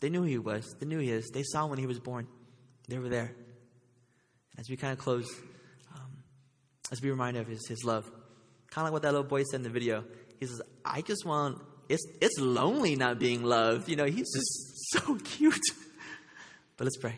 They 0.01 0.09
knew 0.09 0.23
he 0.23 0.39
was. 0.39 0.75
They 0.79 0.87
knew 0.87 0.99
he 0.99 1.11
is. 1.11 1.31
They 1.33 1.43
saw 1.43 1.67
when 1.67 1.79
he 1.79 1.87
was 1.87 1.99
born. 1.99 2.27
They 2.89 2.99
were 2.99 3.09
there. 3.09 3.33
As 4.59 4.69
we 4.69 4.77
kind 4.77 4.93
of 4.93 4.99
close, 4.99 5.29
um, 5.95 6.11
let's 6.91 7.01
be 7.01 7.11
reminded 7.11 7.41
of 7.41 7.49
his, 7.49 7.67
his 7.69 7.85
love. 7.85 8.05
Kind 8.71 8.83
of 8.83 8.85
like 8.85 8.93
what 8.93 9.03
that 9.03 9.13
little 9.13 9.27
boy 9.27 9.43
said 9.45 9.57
in 9.57 9.63
the 9.63 9.71
video. 9.71 10.05
He 10.39 10.47
says, 10.47 10.61
I 10.85 11.03
just 11.03 11.25
want, 11.25 11.61
it's, 11.89 12.03
it's 12.21 12.39
lonely 12.39 12.97
not 12.97 13.19
being 13.19 13.43
loved. 13.43 13.89
You 13.89 13.97
know, 13.97 14.07
he's 14.07 14.33
just 14.33 14.81
so 14.93 15.17
cute. 15.17 15.61
But 16.77 16.85
let's 16.85 16.97
pray. 16.97 17.17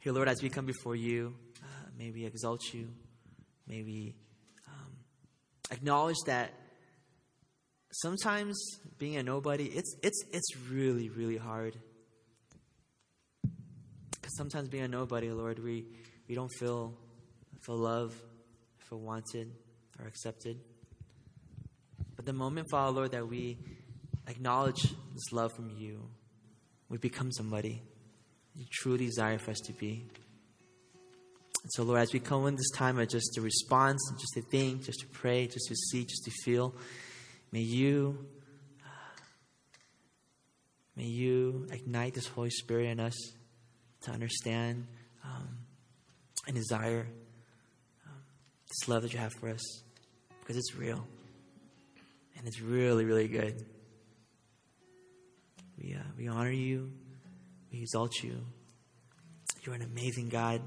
Here, 0.00 0.12
Lord, 0.12 0.28
as 0.28 0.42
we 0.42 0.48
come 0.48 0.66
before 0.66 0.94
you, 0.94 1.34
uh, 1.62 1.66
may 1.98 2.10
we 2.10 2.24
exalt 2.24 2.62
you. 2.72 2.88
May 3.66 3.82
we 3.82 4.14
um, 4.68 4.92
acknowledge 5.70 6.16
that 6.26 6.52
sometimes 8.02 8.58
being 8.98 9.16
a 9.16 9.22
nobody, 9.22 9.64
it's, 9.64 9.96
it's, 10.02 10.24
it's 10.32 10.56
really, 10.70 11.08
really 11.08 11.36
hard. 11.36 11.76
Because 14.10 14.36
sometimes 14.36 14.68
being 14.68 14.84
a 14.84 14.88
nobody, 14.88 15.30
Lord, 15.30 15.58
we, 15.58 15.86
we 16.28 16.34
don't 16.34 16.52
feel 16.58 16.94
feel 17.64 17.76
loved, 17.76 18.14
feel 18.88 19.00
wanted, 19.00 19.50
or 20.00 20.06
accepted. 20.06 20.58
But 22.14 22.24
the 22.24 22.32
moment, 22.32 22.68
Father, 22.70 22.92
Lord, 22.92 23.12
that 23.12 23.28
we 23.28 23.58
acknowledge 24.26 24.82
this 24.82 25.32
love 25.32 25.52
from 25.52 25.70
you, 25.70 26.08
we 26.88 26.98
become 26.98 27.32
somebody 27.32 27.82
you 28.54 28.64
truly 28.70 29.06
desire 29.06 29.38
for 29.38 29.52
us 29.52 29.60
to 29.60 29.72
be. 29.72 30.04
And 31.62 31.72
so, 31.72 31.84
Lord, 31.84 32.00
as 32.00 32.12
we 32.12 32.18
come 32.18 32.46
in 32.46 32.56
this 32.56 32.70
time 32.70 32.98
of 32.98 33.08
just 33.08 33.34
to 33.34 33.40
respond, 33.40 33.98
just 34.18 34.34
to 34.34 34.42
think, 34.42 34.84
just 34.84 35.00
to 35.00 35.06
pray, 35.06 35.46
just 35.46 35.68
to 35.68 35.76
see, 35.76 36.04
just 36.04 36.24
to 36.24 36.30
feel, 36.42 36.74
may 37.52 37.60
you 37.60 38.26
may 40.96 41.04
you 41.04 41.66
ignite 41.70 42.14
this 42.14 42.26
Holy 42.26 42.50
Spirit 42.50 42.86
in 42.86 43.00
us 43.00 43.14
to 44.02 44.10
understand 44.10 44.86
um, 45.24 45.58
and 46.46 46.56
desire 46.56 47.06
um, 48.06 48.12
this 48.68 48.88
love 48.88 49.02
that 49.02 49.12
you 49.12 49.18
have 49.18 49.32
for 49.32 49.48
us 49.48 49.82
because 50.40 50.56
it's 50.56 50.74
real 50.74 51.06
and 52.38 52.46
it's 52.46 52.60
really, 52.60 53.04
really 53.04 53.28
good. 53.28 53.64
We, 55.80 55.94
uh, 55.94 56.02
we 56.16 56.28
honor 56.28 56.50
you, 56.50 56.90
we 57.72 57.82
exalt 57.82 58.22
you. 58.22 58.36
You're 59.62 59.74
an 59.74 59.82
amazing 59.82 60.28
God. 60.28 60.62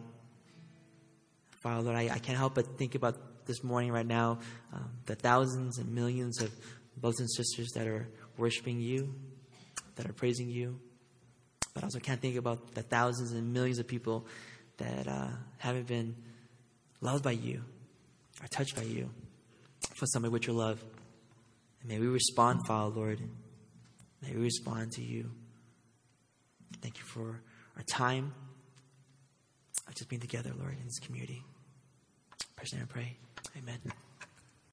Father, 1.62 1.82
Lord, 1.82 1.98
I, 1.98 2.10
I 2.13 2.20
can't 2.20 2.38
help 2.38 2.56
but 2.56 2.78
think 2.78 2.96
about 2.96 3.15
this 3.45 3.63
morning 3.63 3.91
right 3.91 4.06
now 4.06 4.39
um, 4.73 4.89
the 5.06 5.15
thousands 5.15 5.77
and 5.77 5.93
millions 5.93 6.41
of 6.41 6.51
brothers 6.97 7.19
and 7.19 7.32
sisters 7.32 7.69
that 7.75 7.88
are 7.88 8.08
worshiping 8.38 8.80
you, 8.80 9.13
that 9.95 10.10
are 10.10 10.13
praising 10.13 10.49
you. 10.49 10.80
But 11.73 11.84
I 11.84 11.88
also 11.88 11.99
can't 11.99 12.21
think 12.21 12.36
about 12.36 12.73
the 12.73 12.84
thousands 12.84 13.32
and 13.32 13.54
millions 13.54 13.80
of 13.80 13.88
people 13.88 14.27
that 14.77 15.08
uh, 15.08 15.27
haven't 15.58 15.88
been 15.88 16.15
loved 17.01 17.23
by 17.23 17.32
you 17.32 17.63
or 18.41 18.47
touched 18.47 18.75
by 18.75 18.84
you 18.84 19.10
for 19.95 20.06
somebody 20.06 20.32
with 20.32 20.47
your 20.47 20.56
love. 20.56 20.84
And 21.82 21.91
may 21.91 21.99
we 21.99 22.08
respond, 22.08 22.67
Father, 22.67 22.95
Lord. 22.95 23.21
May 24.21 24.36
we 24.36 24.43
respond 24.43 24.91
to 24.93 25.04
you. 25.04 25.32
Thank 26.82 26.97
you 26.97 27.04
for 27.04 27.41
our 27.77 27.84
time 27.84 28.34
of 29.88 29.95
just 29.95 30.10
being 30.10 30.21
together, 30.21 30.51
Lord, 30.58 30.73
in 30.77 30.86
this 30.86 30.99
community. 30.99 31.43
Person, 32.56 32.80
I 32.82 32.86
pray. 32.86 33.17
Amen. 33.58 34.11